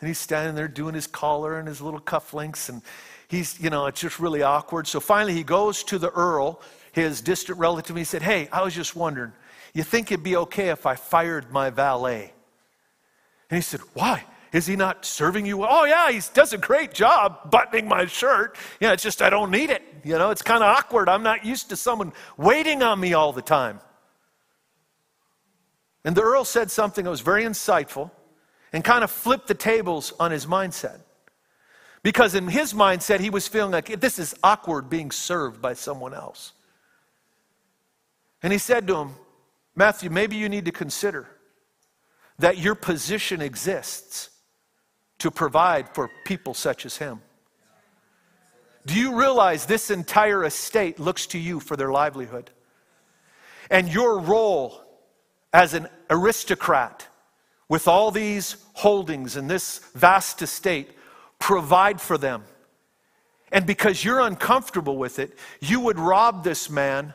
And 0.00 0.08
he's 0.08 0.18
standing 0.18 0.56
there 0.56 0.66
doing 0.68 0.94
his 0.94 1.06
collar 1.06 1.58
and 1.60 1.68
his 1.68 1.80
little 1.80 2.00
cufflinks, 2.00 2.68
and 2.68 2.82
he's, 3.28 3.60
you 3.60 3.70
know, 3.70 3.86
it's 3.86 4.00
just 4.00 4.18
really 4.18 4.42
awkward. 4.42 4.88
So 4.88 4.98
finally 4.98 5.34
he 5.34 5.44
goes 5.44 5.84
to 5.84 5.98
the 5.98 6.10
Earl 6.10 6.60
his 6.94 7.20
distant 7.20 7.58
relative. 7.58 7.96
He 7.96 8.04
said, 8.04 8.22
Hey, 8.22 8.48
I 8.52 8.62
was 8.62 8.74
just 8.74 8.96
wondering, 8.96 9.32
you 9.74 9.82
think 9.82 10.10
it'd 10.10 10.24
be 10.24 10.36
okay 10.36 10.68
if 10.68 10.86
I 10.86 10.94
fired 10.94 11.50
my 11.52 11.70
valet? 11.70 12.32
And 13.50 13.56
he 13.56 13.62
said, 13.62 13.80
Why? 13.92 14.24
Is 14.52 14.66
he 14.66 14.76
not 14.76 15.04
serving 15.04 15.46
you 15.46 15.56
well? 15.56 15.68
Oh, 15.68 15.84
yeah, 15.84 16.12
he 16.12 16.20
does 16.32 16.52
a 16.52 16.58
great 16.58 16.94
job 16.94 17.50
buttoning 17.50 17.88
my 17.88 18.06
shirt. 18.06 18.56
Yeah, 18.78 18.92
it's 18.92 19.02
just 19.02 19.20
I 19.20 19.28
don't 19.28 19.50
need 19.50 19.68
it. 19.68 19.82
You 20.04 20.16
know, 20.16 20.30
it's 20.30 20.42
kind 20.42 20.62
of 20.62 20.76
awkward. 20.76 21.08
I'm 21.08 21.24
not 21.24 21.44
used 21.44 21.70
to 21.70 21.76
someone 21.76 22.12
waiting 22.36 22.80
on 22.80 23.00
me 23.00 23.14
all 23.14 23.32
the 23.32 23.42
time. 23.42 23.80
And 26.04 26.14
the 26.14 26.22
Earl 26.22 26.44
said 26.44 26.70
something 26.70 27.02
that 27.02 27.10
was 27.10 27.20
very 27.20 27.42
insightful 27.42 28.12
and 28.72 28.84
kind 28.84 29.02
of 29.02 29.10
flipped 29.10 29.48
the 29.48 29.54
tables 29.54 30.12
on 30.20 30.30
his 30.30 30.46
mindset. 30.46 31.00
Because 32.04 32.36
in 32.36 32.46
his 32.46 32.74
mindset, 32.74 33.18
he 33.18 33.30
was 33.30 33.48
feeling 33.48 33.72
like 33.72 34.00
this 34.00 34.20
is 34.20 34.36
awkward 34.44 34.88
being 34.88 35.10
served 35.10 35.60
by 35.60 35.72
someone 35.72 36.14
else. 36.14 36.52
And 38.44 38.52
he 38.52 38.58
said 38.58 38.86
to 38.88 38.96
him, 38.96 39.14
Matthew, 39.74 40.10
maybe 40.10 40.36
you 40.36 40.50
need 40.50 40.66
to 40.66 40.70
consider 40.70 41.26
that 42.38 42.58
your 42.58 42.74
position 42.74 43.40
exists 43.40 44.28
to 45.18 45.30
provide 45.30 45.88
for 45.94 46.10
people 46.26 46.52
such 46.52 46.84
as 46.84 46.98
him. 46.98 47.22
Do 48.84 48.94
you 48.94 49.18
realize 49.18 49.64
this 49.64 49.90
entire 49.90 50.44
estate 50.44 51.00
looks 51.00 51.26
to 51.28 51.38
you 51.38 51.58
for 51.58 51.74
their 51.74 51.90
livelihood? 51.90 52.50
And 53.70 53.88
your 53.88 54.18
role 54.18 54.78
as 55.54 55.72
an 55.72 55.88
aristocrat 56.10 57.08
with 57.68 57.88
all 57.88 58.10
these 58.10 58.56
holdings 58.74 59.36
and 59.36 59.48
this 59.48 59.78
vast 59.94 60.42
estate, 60.42 60.90
provide 61.38 61.98
for 61.98 62.18
them. 62.18 62.44
And 63.50 63.64
because 63.64 64.04
you're 64.04 64.20
uncomfortable 64.20 64.98
with 64.98 65.18
it, 65.18 65.38
you 65.60 65.80
would 65.80 65.98
rob 65.98 66.44
this 66.44 66.68
man 66.68 67.14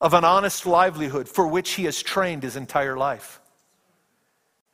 of 0.00 0.14
an 0.14 0.24
honest 0.24 0.66
livelihood 0.66 1.28
for 1.28 1.46
which 1.46 1.72
he 1.72 1.84
has 1.84 2.02
trained 2.02 2.42
his 2.42 2.56
entire 2.56 2.96
life. 2.96 3.40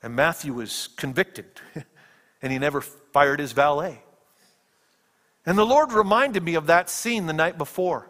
And 0.02 0.14
Matthew 0.14 0.52
was 0.52 0.88
convicted, 0.96 1.46
and 2.42 2.52
he 2.52 2.58
never 2.58 2.80
fired 2.80 3.40
his 3.40 3.52
valet. 3.52 4.00
And 5.44 5.56
the 5.56 5.66
Lord 5.66 5.92
reminded 5.92 6.42
me 6.42 6.54
of 6.54 6.66
that 6.66 6.90
scene 6.90 7.26
the 7.26 7.32
night 7.32 7.58
before. 7.58 8.08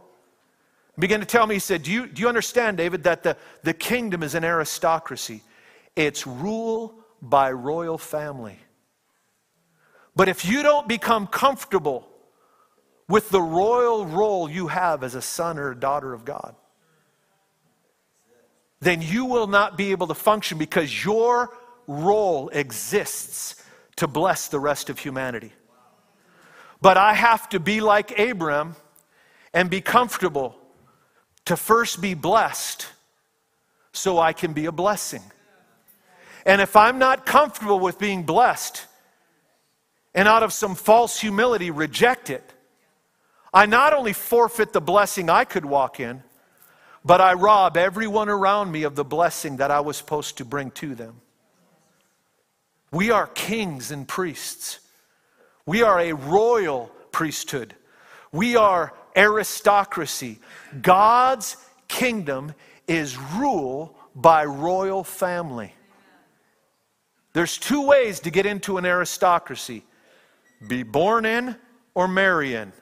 He 0.95 1.01
began 1.01 1.21
to 1.21 1.27
tell 1.27 1.47
me, 1.47 1.57
He 1.57 1.59
said, 1.59 1.83
Do 1.83 1.93
you, 1.93 2.07
do 2.07 2.23
you 2.23 2.29
understand, 2.29 2.77
David, 2.79 3.05
that 3.05 3.23
the, 3.23 3.37
the 3.63 3.75
kingdom 3.75 4.23
is 4.23 4.35
an 4.35 4.45
aristocracy? 4.45 5.43
It's 5.95 6.27
rule 6.27 6.95
by 7.23 7.53
royal 7.53 7.99
family. 7.99 8.59
But 10.15 10.29
if 10.29 10.45
you 10.45 10.63
don't 10.63 10.89
become 10.89 11.27
comfortable 11.27 12.09
with 13.09 13.29
the 13.31 13.41
royal 13.41 14.07
role 14.07 14.51
you 14.51 14.69
have 14.69 15.03
as 15.03 15.15
a 15.15 15.23
son 15.23 15.59
or 15.59 15.71
a 15.71 15.77
daughter 15.79 16.15
of 16.15 16.25
God, 16.25 16.57
then 18.87 19.03
you 19.03 19.25
will 19.25 19.49
not 19.49 19.77
be 19.77 19.91
able 19.91 20.07
to 20.07 20.15
function 20.15 20.59
because 20.59 21.05
your 21.05 21.51
role 21.87 22.49
exists 22.51 23.63
to 23.97 24.07
bless 24.07 24.49
the 24.49 24.61
rest 24.61 24.91
of 24.91 24.99
humanity. 24.99 25.53
But 26.81 26.97
I 26.97 27.15
have 27.15 27.49
to 27.49 27.61
be 27.61 27.81
like 27.81 28.17
Abram 28.19 28.77
and 29.53 29.69
be 29.69 29.81
comfortable 29.81 30.57
to 31.47 31.57
first 31.57 32.01
be 32.01 32.15
blessed 32.15 32.87
so 33.93 34.19
I 34.19 34.33
can 34.33 34.53
be 34.53 34.67
a 34.67 34.73
blessing. 34.73 35.23
And 36.45 36.61
if 36.61 36.77
I'm 36.77 36.99
not 36.99 37.27
comfortable 37.27 37.81
with 37.81 37.99
being 37.99 38.23
blessed 38.23 38.87
and 40.15 40.29
out 40.29 40.43
of 40.43 40.53
some 40.53 40.75
false 40.75 41.19
humility 41.19 41.71
reject 41.71 42.31
it, 42.31 42.53
I 43.53 43.67
not 43.67 43.95
only 43.95 44.13
forfeit 44.13 44.73
the 44.73 44.81
blessing 44.81 45.31
I 45.31 45.45
could 45.45 45.65
walk 45.65 45.99
in, 45.99 46.23
but 47.07 47.21
I 47.21 47.35
rob 47.35 47.77
everyone 47.77 48.29
around 48.29 48.73
me 48.73 48.83
of 48.83 48.97
the 48.97 49.05
blessing 49.05 49.59
that 49.59 49.71
I 49.71 49.79
was 49.79 49.97
supposed 49.97 50.39
to 50.39 50.45
bring 50.45 50.73
to 50.73 50.97
them. 50.97 51.21
We 52.91 53.13
are 53.13 53.29
kings 53.29 53.93
and 53.93 54.09
priests. 54.09 54.81
We 55.67 55.83
are 55.83 56.01
a 56.01 56.13
royal 56.13 56.91
priesthood. 57.13 57.75
We 58.33 58.57
are 58.57 58.93
aristocracy. 59.15 60.41
God's 60.83 61.57
kingdom 61.87 62.55
is 62.89 63.17
rule 63.17 63.97
by 64.17 64.45
royal 64.45 65.05
family. 65.05 65.73
There's 67.35 67.57
two 67.57 67.87
ways 67.87 68.21
to 68.21 68.31
get 68.31 68.47
into 68.47 68.79
an 68.79 68.85
aristocracy 68.85 69.85
be 70.67 70.83
born 70.83 71.25
in 71.25 71.55
or 71.95 72.09
marry 72.09 72.55
in. 72.55 72.73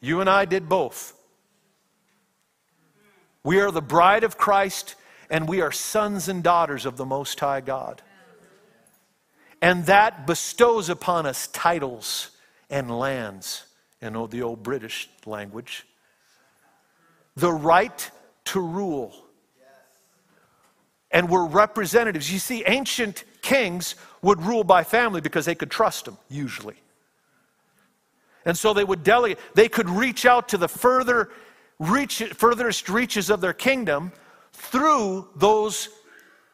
You 0.00 0.20
and 0.22 0.30
I 0.30 0.46
did 0.46 0.68
both. 0.68 1.14
We 3.42 3.60
are 3.60 3.70
the 3.70 3.82
bride 3.82 4.24
of 4.24 4.36
Christ 4.36 4.96
and 5.30 5.48
we 5.48 5.60
are 5.60 5.72
sons 5.72 6.28
and 6.28 6.42
daughters 6.42 6.84
of 6.84 6.96
the 6.96 7.06
Most 7.06 7.38
High 7.38 7.60
God. 7.60 8.02
And 9.62 9.86
that 9.86 10.26
bestows 10.26 10.88
upon 10.88 11.26
us 11.26 11.46
titles 11.48 12.30
and 12.68 12.90
lands, 12.98 13.66
in 14.00 14.14
the 14.30 14.42
old 14.42 14.62
British 14.62 15.08
language. 15.26 15.86
The 17.36 17.52
right 17.52 18.10
to 18.46 18.60
rule. 18.60 19.14
And 21.10 21.28
we're 21.28 21.46
representatives. 21.46 22.32
You 22.32 22.38
see, 22.38 22.64
ancient 22.66 23.24
kings 23.42 23.96
would 24.22 24.40
rule 24.42 24.64
by 24.64 24.84
family 24.84 25.20
because 25.20 25.44
they 25.44 25.54
could 25.54 25.70
trust 25.70 26.04
them, 26.04 26.16
usually. 26.28 26.76
And 28.44 28.56
so 28.56 28.72
they 28.72 28.84
would 28.84 29.04
delegate, 29.04 29.38
they 29.54 29.68
could 29.68 29.90
reach 29.90 30.24
out 30.24 30.48
to 30.48 30.56
the 30.56 30.68
further 30.68 31.30
reach, 31.80 32.22
furthest 32.34 32.88
reaches 32.88 33.30
of 33.30 33.40
their 33.40 33.52
kingdom 33.52 34.12
through 34.52 35.28
those 35.34 35.88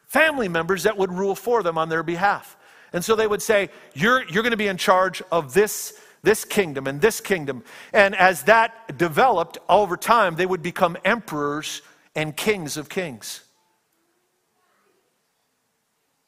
family 0.06 0.48
members 0.48 0.84
that 0.84 0.96
would 0.96 1.12
rule 1.12 1.34
for 1.34 1.62
them 1.62 1.76
on 1.76 1.90
their 1.90 2.02
behalf. 2.02 2.56
And 2.94 3.04
so 3.04 3.14
they 3.14 3.26
would 3.26 3.42
say, 3.42 3.68
You're, 3.92 4.26
you're 4.30 4.42
going 4.42 4.52
to 4.52 4.56
be 4.56 4.68
in 4.68 4.78
charge 4.78 5.20
of 5.30 5.52
this, 5.52 6.00
this 6.22 6.46
kingdom 6.46 6.86
and 6.86 7.00
this 7.00 7.20
kingdom. 7.20 7.64
And 7.92 8.14
as 8.14 8.44
that 8.44 8.96
developed 8.96 9.58
over 9.68 9.98
time, 9.98 10.36
they 10.36 10.46
would 10.46 10.62
become 10.62 10.96
emperors 11.04 11.82
and 12.14 12.34
kings 12.34 12.78
of 12.78 12.88
kings. 12.88 13.42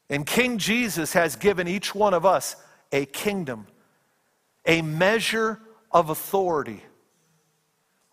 And 0.09 0.25
King 0.25 0.57
Jesus 0.57 1.13
has 1.13 1.35
given 1.35 1.67
each 1.67 1.93
one 1.93 2.13
of 2.13 2.25
us 2.25 2.55
a 2.91 3.05
kingdom, 3.05 3.67
a 4.65 4.81
measure 4.81 5.59
of 5.91 6.09
authority. 6.09 6.83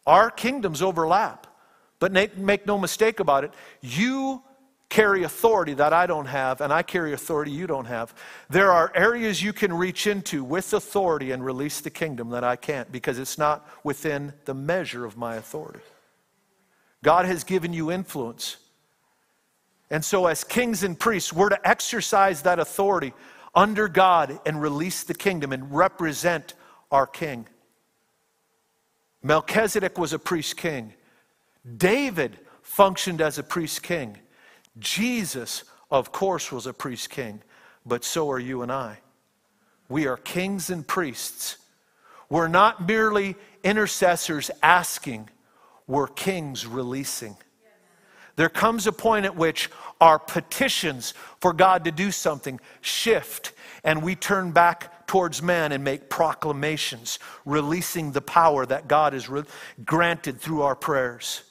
Our 0.06 0.30
kingdoms 0.30 0.82
overlap, 0.82 1.46
but 1.98 2.12
make 2.12 2.66
no 2.66 2.78
mistake 2.78 3.20
about 3.20 3.44
it, 3.44 3.52
you 3.80 4.42
carry 4.88 5.24
authority 5.24 5.74
that 5.74 5.92
I 5.92 6.06
don't 6.06 6.26
have, 6.26 6.60
and 6.60 6.72
I 6.72 6.82
carry 6.82 7.12
authority 7.12 7.50
you 7.50 7.66
don't 7.66 7.86
have. 7.86 8.14
There 8.48 8.70
are 8.70 8.92
areas 8.94 9.42
you 9.42 9.52
can 9.52 9.72
reach 9.72 10.06
into 10.06 10.44
with 10.44 10.72
authority 10.72 11.32
and 11.32 11.44
release 11.44 11.80
the 11.80 11.90
kingdom 11.90 12.30
that 12.30 12.44
I 12.44 12.56
can't 12.56 12.90
because 12.92 13.18
it's 13.18 13.36
not 13.36 13.68
within 13.82 14.32
the 14.44 14.54
measure 14.54 15.04
of 15.04 15.16
my 15.16 15.36
authority. 15.36 15.80
God 17.02 17.26
has 17.26 17.44
given 17.44 17.72
you 17.72 17.90
influence. 17.90 18.58
And 19.90 20.04
so, 20.04 20.26
as 20.26 20.44
kings 20.44 20.82
and 20.82 20.98
priests, 20.98 21.32
we're 21.32 21.48
to 21.48 21.68
exercise 21.68 22.42
that 22.42 22.58
authority 22.58 23.12
under 23.54 23.88
God 23.88 24.38
and 24.44 24.60
release 24.60 25.04
the 25.04 25.14
kingdom 25.14 25.52
and 25.52 25.74
represent 25.74 26.54
our 26.90 27.06
king. 27.06 27.46
Melchizedek 29.26 29.98
was 29.98 30.12
a 30.12 30.20
priest 30.20 30.56
king. 30.56 30.94
David 31.76 32.38
functioned 32.62 33.20
as 33.20 33.38
a 33.38 33.42
priest 33.42 33.82
king. 33.82 34.16
Jesus, 34.78 35.64
of 35.90 36.12
course, 36.12 36.52
was 36.52 36.68
a 36.68 36.72
priest 36.72 37.10
king, 37.10 37.42
but 37.84 38.04
so 38.04 38.30
are 38.30 38.38
you 38.38 38.62
and 38.62 38.70
I. 38.70 38.98
We 39.88 40.06
are 40.06 40.16
kings 40.16 40.70
and 40.70 40.86
priests. 40.86 41.56
We're 42.28 42.46
not 42.46 42.86
merely 42.86 43.34
intercessors 43.64 44.48
asking, 44.62 45.28
we're 45.88 46.06
kings 46.06 46.64
releasing. 46.64 47.36
There 48.36 48.48
comes 48.48 48.86
a 48.86 48.92
point 48.92 49.26
at 49.26 49.34
which 49.34 49.70
our 50.00 50.20
petitions 50.20 51.14
for 51.40 51.52
God 51.52 51.84
to 51.84 51.90
do 51.90 52.12
something 52.12 52.60
shift 52.80 53.54
and 53.82 54.04
we 54.04 54.14
turn 54.14 54.52
back 54.52 54.92
towards 55.06 55.42
man 55.42 55.72
and 55.72 55.84
make 55.84 56.08
proclamations, 56.10 57.18
releasing 57.44 58.12
the 58.12 58.20
power 58.20 58.66
that 58.66 58.88
God 58.88 59.12
has 59.12 59.28
re- 59.28 59.44
granted 59.84 60.40
through 60.40 60.62
our 60.62 60.76
prayers. 60.76 61.42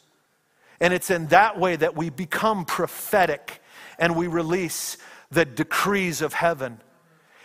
And 0.80 0.94
it's 0.94 1.10
in 1.10 1.28
that 1.28 1.60
way 1.60 1.76
that 1.76 1.96
we 1.96 2.10
become 2.10 2.66
prophetic 2.66 3.62
and 3.98 4.16
we 4.16 4.28
release 4.28 4.98
the 5.32 5.46
decrees 5.46 6.22
of 6.22 6.34
heaven. 6.34 6.82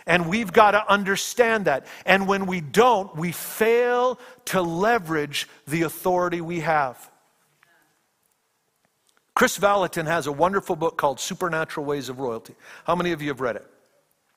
And 0.05 0.27
we've 0.27 0.51
got 0.51 0.71
to 0.71 0.91
understand 0.91 1.65
that. 1.65 1.85
And 2.05 2.27
when 2.27 2.45
we 2.45 2.59
don't, 2.59 3.15
we 3.15 3.31
fail 3.31 4.19
to 4.45 4.61
leverage 4.61 5.47
the 5.67 5.83
authority 5.83 6.41
we 6.41 6.61
have. 6.61 7.09
Kris 9.35 9.57
Vallotton 9.57 10.07
has 10.07 10.27
a 10.27 10.31
wonderful 10.31 10.75
book 10.75 10.97
called 10.97 11.19
Supernatural 11.19 11.85
Ways 11.85 12.09
of 12.09 12.19
Royalty. 12.19 12.55
How 12.83 12.95
many 12.95 13.11
of 13.11 13.21
you 13.21 13.29
have 13.29 13.41
read 13.41 13.55
it? 13.55 13.65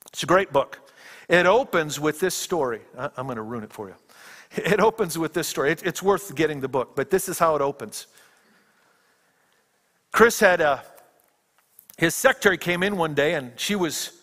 It's 0.07 0.23
a 0.23 0.27
great 0.27 0.53
book. 0.53 0.79
It 1.27 1.45
opens 1.45 1.99
with 1.99 2.19
this 2.19 2.35
story. 2.35 2.81
I'm 2.97 3.25
going 3.25 3.37
to 3.37 3.41
ruin 3.41 3.63
it 3.63 3.73
for 3.73 3.89
you. 3.89 3.95
It 4.57 4.79
opens 4.79 5.17
with 5.17 5.33
this 5.33 5.47
story. 5.47 5.71
It's 5.71 6.01
worth 6.01 6.33
getting 6.33 6.61
the 6.61 6.69
book, 6.69 6.95
but 6.95 7.09
this 7.09 7.27
is 7.27 7.37
how 7.37 7.55
it 7.55 7.61
opens. 7.61 8.07
Kris 10.13 10.39
had 10.39 10.61
a, 10.61 10.81
his 11.97 12.15
secretary 12.15 12.57
came 12.57 12.81
in 12.81 12.95
one 12.95 13.13
day 13.13 13.33
and 13.33 13.51
she 13.57 13.75
was 13.75 14.13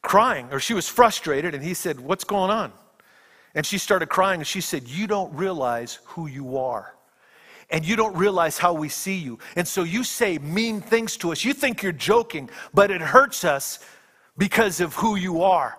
crying 0.00 0.48
or 0.52 0.60
she 0.60 0.74
was 0.74 0.88
frustrated 0.88 1.54
and 1.54 1.64
he 1.64 1.74
said, 1.74 1.98
What's 1.98 2.22
going 2.22 2.50
on? 2.50 2.72
And 3.54 3.66
she 3.66 3.78
started 3.78 4.08
crying 4.08 4.40
and 4.40 4.46
she 4.46 4.60
said, 4.60 4.86
You 4.86 5.08
don't 5.08 5.34
realize 5.34 5.98
who 6.04 6.28
you 6.28 6.58
are. 6.58 6.94
And 7.70 7.84
you 7.86 7.96
don't 7.96 8.14
realize 8.16 8.58
how 8.58 8.74
we 8.74 8.88
see 8.88 9.16
you. 9.16 9.38
And 9.56 9.66
so 9.66 9.82
you 9.82 10.04
say 10.04 10.38
mean 10.38 10.80
things 10.80 11.16
to 11.18 11.32
us. 11.32 11.44
You 11.44 11.54
think 11.54 11.82
you're 11.82 11.90
joking, 11.90 12.50
but 12.74 12.90
it 12.90 13.00
hurts 13.00 13.44
us 13.44 13.78
because 14.36 14.80
of 14.80 14.94
who 14.94 15.16
you 15.16 15.42
are. 15.42 15.78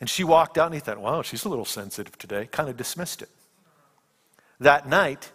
And 0.00 0.10
she 0.10 0.24
walked 0.24 0.58
out 0.58 0.66
and 0.66 0.74
he 0.74 0.80
thought, 0.80 0.98
wow, 0.98 1.22
she's 1.22 1.44
a 1.44 1.48
little 1.48 1.64
sensitive 1.64 2.18
today. 2.18 2.46
Kind 2.50 2.68
of 2.68 2.76
dismissed 2.76 3.22
it. 3.22 3.30
That 4.60 4.88
night, 4.88 5.30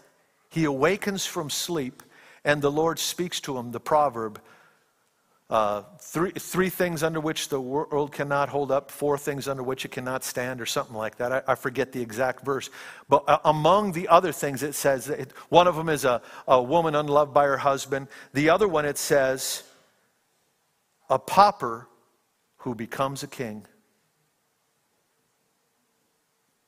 he 0.49 0.65
awakens 0.65 1.25
from 1.25 1.49
sleep 1.49 2.03
and 2.43 2.61
the 2.61 2.71
Lord 2.71 2.99
speaks 2.99 3.39
to 3.41 3.57
him 3.57 3.71
the 3.71 3.79
proverb 3.79 4.41
uh, 5.51 5.83
three, 5.99 6.31
three 6.31 6.69
things 6.69 7.03
under 7.03 7.19
which 7.19 7.49
the 7.49 7.59
world 7.59 8.13
cannot 8.13 8.47
hold 8.47 8.71
up, 8.71 8.89
four 8.89 9.17
things 9.17 9.49
under 9.49 9.61
which 9.61 9.83
it 9.83 9.91
cannot 9.91 10.23
stand, 10.23 10.61
or 10.61 10.65
something 10.65 10.95
like 10.95 11.17
that. 11.17 11.33
I, 11.33 11.41
I 11.45 11.55
forget 11.55 11.91
the 11.91 12.01
exact 12.01 12.45
verse. 12.45 12.69
But 13.09 13.25
uh, 13.27 13.39
among 13.43 13.91
the 13.91 14.07
other 14.07 14.31
things, 14.31 14.63
it 14.63 14.75
says 14.75 15.09
it, 15.09 15.33
one 15.49 15.67
of 15.67 15.75
them 15.75 15.89
is 15.89 16.05
a, 16.05 16.21
a 16.47 16.63
woman 16.63 16.95
unloved 16.95 17.33
by 17.33 17.43
her 17.43 17.57
husband. 17.57 18.07
The 18.31 18.49
other 18.49 18.65
one, 18.65 18.85
it 18.85 18.97
says, 18.97 19.63
a 21.09 21.19
pauper 21.19 21.89
who 22.59 22.73
becomes 22.73 23.21
a 23.21 23.27
king. 23.27 23.65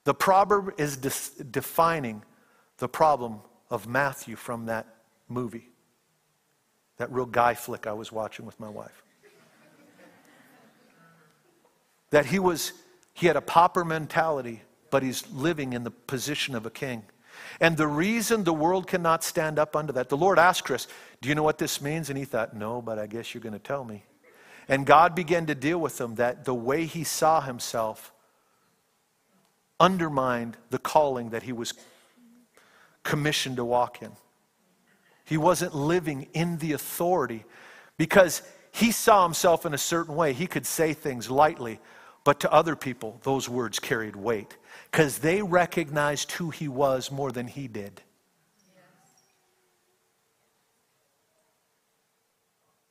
The 0.03 0.13
proverb 0.13 0.73
is 0.77 0.97
defining 0.97 2.23
the 2.77 2.89
problem 2.89 3.39
of 3.69 3.87
Matthew 3.87 4.35
from 4.35 4.65
that 4.65 4.87
movie, 5.29 5.69
that 6.97 7.11
real 7.11 7.25
guy 7.25 7.53
flick 7.53 7.87
I 7.87 7.93
was 7.93 8.11
watching 8.11 8.45
with 8.45 8.59
my 8.59 8.69
wife. 8.69 9.03
that 12.09 12.25
he 12.25 12.37
was, 12.37 12.73
he 13.13 13.27
had 13.27 13.35
a 13.35 13.41
pauper 13.41 13.85
mentality, 13.85 14.61
but 14.91 15.03
he's 15.03 15.29
living 15.31 15.73
in 15.73 15.83
the 15.83 15.91
position 15.91 16.53
of 16.53 16.65
a 16.65 16.69
king. 16.69 17.03
And 17.59 17.77
the 17.77 17.87
reason 17.87 18.43
the 18.43 18.53
world 18.53 18.87
cannot 18.87 19.23
stand 19.23 19.57
up 19.57 19.75
under 19.75 19.93
that, 19.93 20.09
the 20.09 20.17
Lord 20.17 20.37
asked 20.37 20.65
Kris, 20.65 20.87
Do 21.21 21.29
you 21.29 21.35
know 21.35 21.43
what 21.43 21.57
this 21.57 21.81
means? 21.81 22.09
And 22.09 22.17
he 22.17 22.25
thought, 22.25 22.55
No, 22.55 22.81
but 22.81 22.99
I 22.99 23.07
guess 23.07 23.33
you're 23.33 23.41
going 23.41 23.53
to 23.53 23.59
tell 23.59 23.83
me. 23.83 24.03
And 24.67 24.85
God 24.85 25.15
began 25.15 25.47
to 25.47 25.55
deal 25.55 25.79
with 25.79 25.99
him 25.99 26.15
that 26.15 26.45
the 26.45 26.53
way 26.53 26.85
he 26.85 27.03
saw 27.03 27.41
himself 27.41 28.12
undermined 29.79 30.57
the 30.69 30.79
calling 30.79 31.29
that 31.31 31.43
he 31.43 31.51
was 31.51 31.73
commissioned 33.03 33.57
to 33.57 33.65
walk 33.65 34.01
in. 34.01 34.11
He 35.25 35.37
wasn't 35.37 35.75
living 35.75 36.27
in 36.33 36.57
the 36.57 36.73
authority 36.73 37.45
because 37.97 38.41
he 38.71 38.91
saw 38.91 39.23
himself 39.23 39.65
in 39.65 39.73
a 39.73 39.77
certain 39.77 40.15
way. 40.15 40.33
He 40.33 40.47
could 40.47 40.65
say 40.65 40.93
things 40.93 41.29
lightly, 41.29 41.79
but 42.23 42.39
to 42.41 42.51
other 42.51 42.75
people, 42.75 43.19
those 43.23 43.47
words 43.47 43.79
carried 43.79 44.15
weight 44.15 44.57
because 44.91 45.19
they 45.19 45.41
recognized 45.41 46.31
who 46.33 46.49
he 46.49 46.67
was 46.67 47.11
more 47.11 47.31
than 47.31 47.47
he 47.47 47.67
did. 47.67 48.01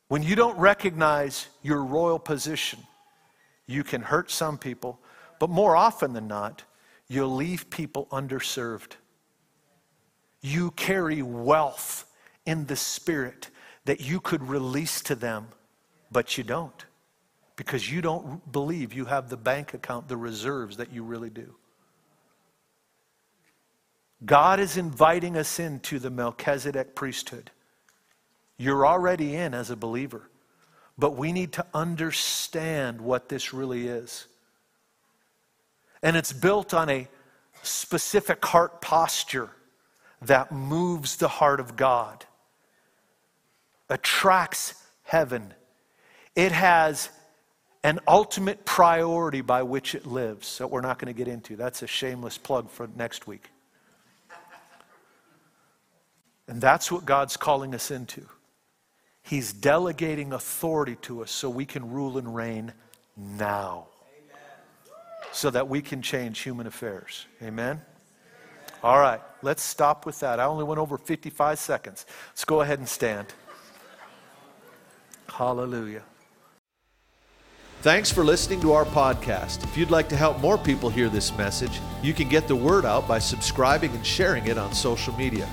When 0.09 0.22
you 0.22 0.37
don't 0.37 0.59
recognize 0.59 1.49
your 1.62 1.83
royal 1.83 2.18
position, 2.18 2.80
you 3.66 3.83
can 3.83 4.03
hurt 4.03 4.30
some 4.30 4.59
people, 4.59 5.01
but 5.39 5.49
more 5.49 5.74
often 5.74 6.12
than 6.12 6.28
not, 6.28 6.64
you'll 7.09 7.34
leave 7.34 7.70
people 7.70 8.07
underserved. 8.11 8.92
You 10.40 10.70
carry 10.72 11.22
wealth 11.22 12.07
in 12.46 12.66
the 12.66 12.76
spirit 12.76 13.50
that 13.84 14.00
you 14.00 14.20
could 14.20 14.42
release 14.42 15.00
to 15.03 15.14
them, 15.14 15.48
but 16.11 16.36
you 16.36 16.44
don't 16.44 16.84
because 17.57 17.90
you 17.90 18.00
don't 18.00 18.50
believe 18.50 18.92
you 18.92 19.05
have 19.05 19.28
the 19.28 19.36
bank 19.36 19.74
account, 19.74 20.09
the 20.09 20.16
reserves 20.16 20.76
that 20.76 20.92
you 20.92 21.03
really 21.03 21.30
do. 21.30 21.55
God 24.24 24.61
is 24.61 24.76
inviting 24.76 25.36
us 25.36 25.59
into 25.59 25.98
the 25.98 26.11
Melchizedek 26.11 26.94
priesthood. 26.94 27.50
You're 28.57 28.86
already 28.86 29.34
in 29.34 29.53
as 29.53 29.70
a 29.70 29.76
believer, 29.76 30.30
but 30.96 31.16
we 31.16 31.32
need 31.32 31.53
to 31.55 31.66
understand 31.74 33.00
what 33.00 33.28
this 33.28 33.53
really 33.53 33.88
is. 33.88 34.26
And 36.03 36.16
it's 36.16 36.32
built 36.32 36.74
on 36.74 36.88
a 36.88 37.09
specific 37.62 38.44
heart 38.44 38.80
posture 38.80 39.50
that 40.22 40.53
moves 40.53 41.16
the 41.16 41.28
heart 41.28 41.61
of 41.61 41.76
God, 41.76 42.24
attracts 43.88 44.74
heaven. 45.05 45.53
It 46.34 46.53
has 46.53 47.11
an 47.84 47.98
ultimate 48.07 48.64
priority 48.64 49.40
by 49.40 49.62
which 49.62 49.94
it 49.94 50.07
lives 50.07 50.59
that 50.59 50.68
we're 50.68 50.80
not 50.80 50.98
going 50.98 51.12
to 51.12 51.16
get 51.16 51.28
into. 51.28 51.57
That's 51.57 51.82
a 51.82 51.86
shameless 51.86 52.38
plug 52.38 52.70
for 52.70 52.88
next 52.96 53.26
week. 53.26 53.50
And 56.48 56.61
that's 56.61 56.92
what 56.92 57.05
God's 57.05 57.36
calling 57.36 57.74
us 57.74 57.90
into. 57.90 58.26
He's 59.22 59.53
delegating 59.53 60.32
authority 60.32 60.96
to 61.03 61.22
us 61.22 61.30
so 61.30 61.48
we 61.48 61.64
can 61.64 61.90
rule 61.90 62.18
and 62.18 62.34
reign 62.34 62.72
now. 63.16 63.86
So 65.31 65.49
that 65.51 65.68
we 65.68 65.81
can 65.81 66.03
change 66.03 66.41
human 66.41 66.66
affairs. 66.66 67.27
Amen? 67.43 67.81
All 68.83 68.99
right, 68.99 69.20
let's 69.43 69.62
stop 69.62 70.07
with 70.07 70.18
that. 70.20 70.41
I 70.41 70.45
only 70.45 70.64
went 70.64 70.81
over 70.81 70.99
55 70.99 71.59
seconds. 71.59 72.05
Let's 72.31 72.45
go 72.45 72.62
ahead 72.62 72.81
and 72.81 72.89
stand. 72.89 73.29
Hallelujah. 75.29 76.03
Thanks 77.83 78.11
for 78.12 78.25
listening 78.25 78.61
to 78.61 78.73
our 78.73 78.85
podcast. 78.85 79.64
If 79.64 79.77
you'd 79.77 79.91
like 79.91 80.09
to 80.11 80.16
help 80.16 80.39
more 80.41 80.59
people 80.59 80.89
hear 80.89 81.09
this 81.09 81.37
message, 81.37 81.81
you 82.03 82.14
can 82.14 82.29
get 82.29 82.47
the 82.47 82.55
word 82.55 82.85
out 82.85 83.09
by 83.09 83.18
subscribing 83.18 83.91
and 83.93 84.07
sharing 84.07 84.47
it 84.47 84.57
on 84.59 84.73
social 84.73 85.12
media. 85.16 85.49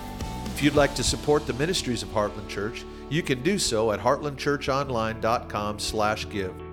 If 0.46 0.62
you'd 0.62 0.76
like 0.76 0.94
to 0.96 1.04
support 1.04 1.48
the 1.48 1.54
ministries 1.54 2.04
of 2.04 2.10
Heartland 2.10 2.50
Church, 2.50 2.84
you 3.10 3.24
can 3.24 3.42
do 3.42 3.58
so 3.58 3.92
at 3.92 4.00
heartlandchurchonline.com/give. 4.00 6.69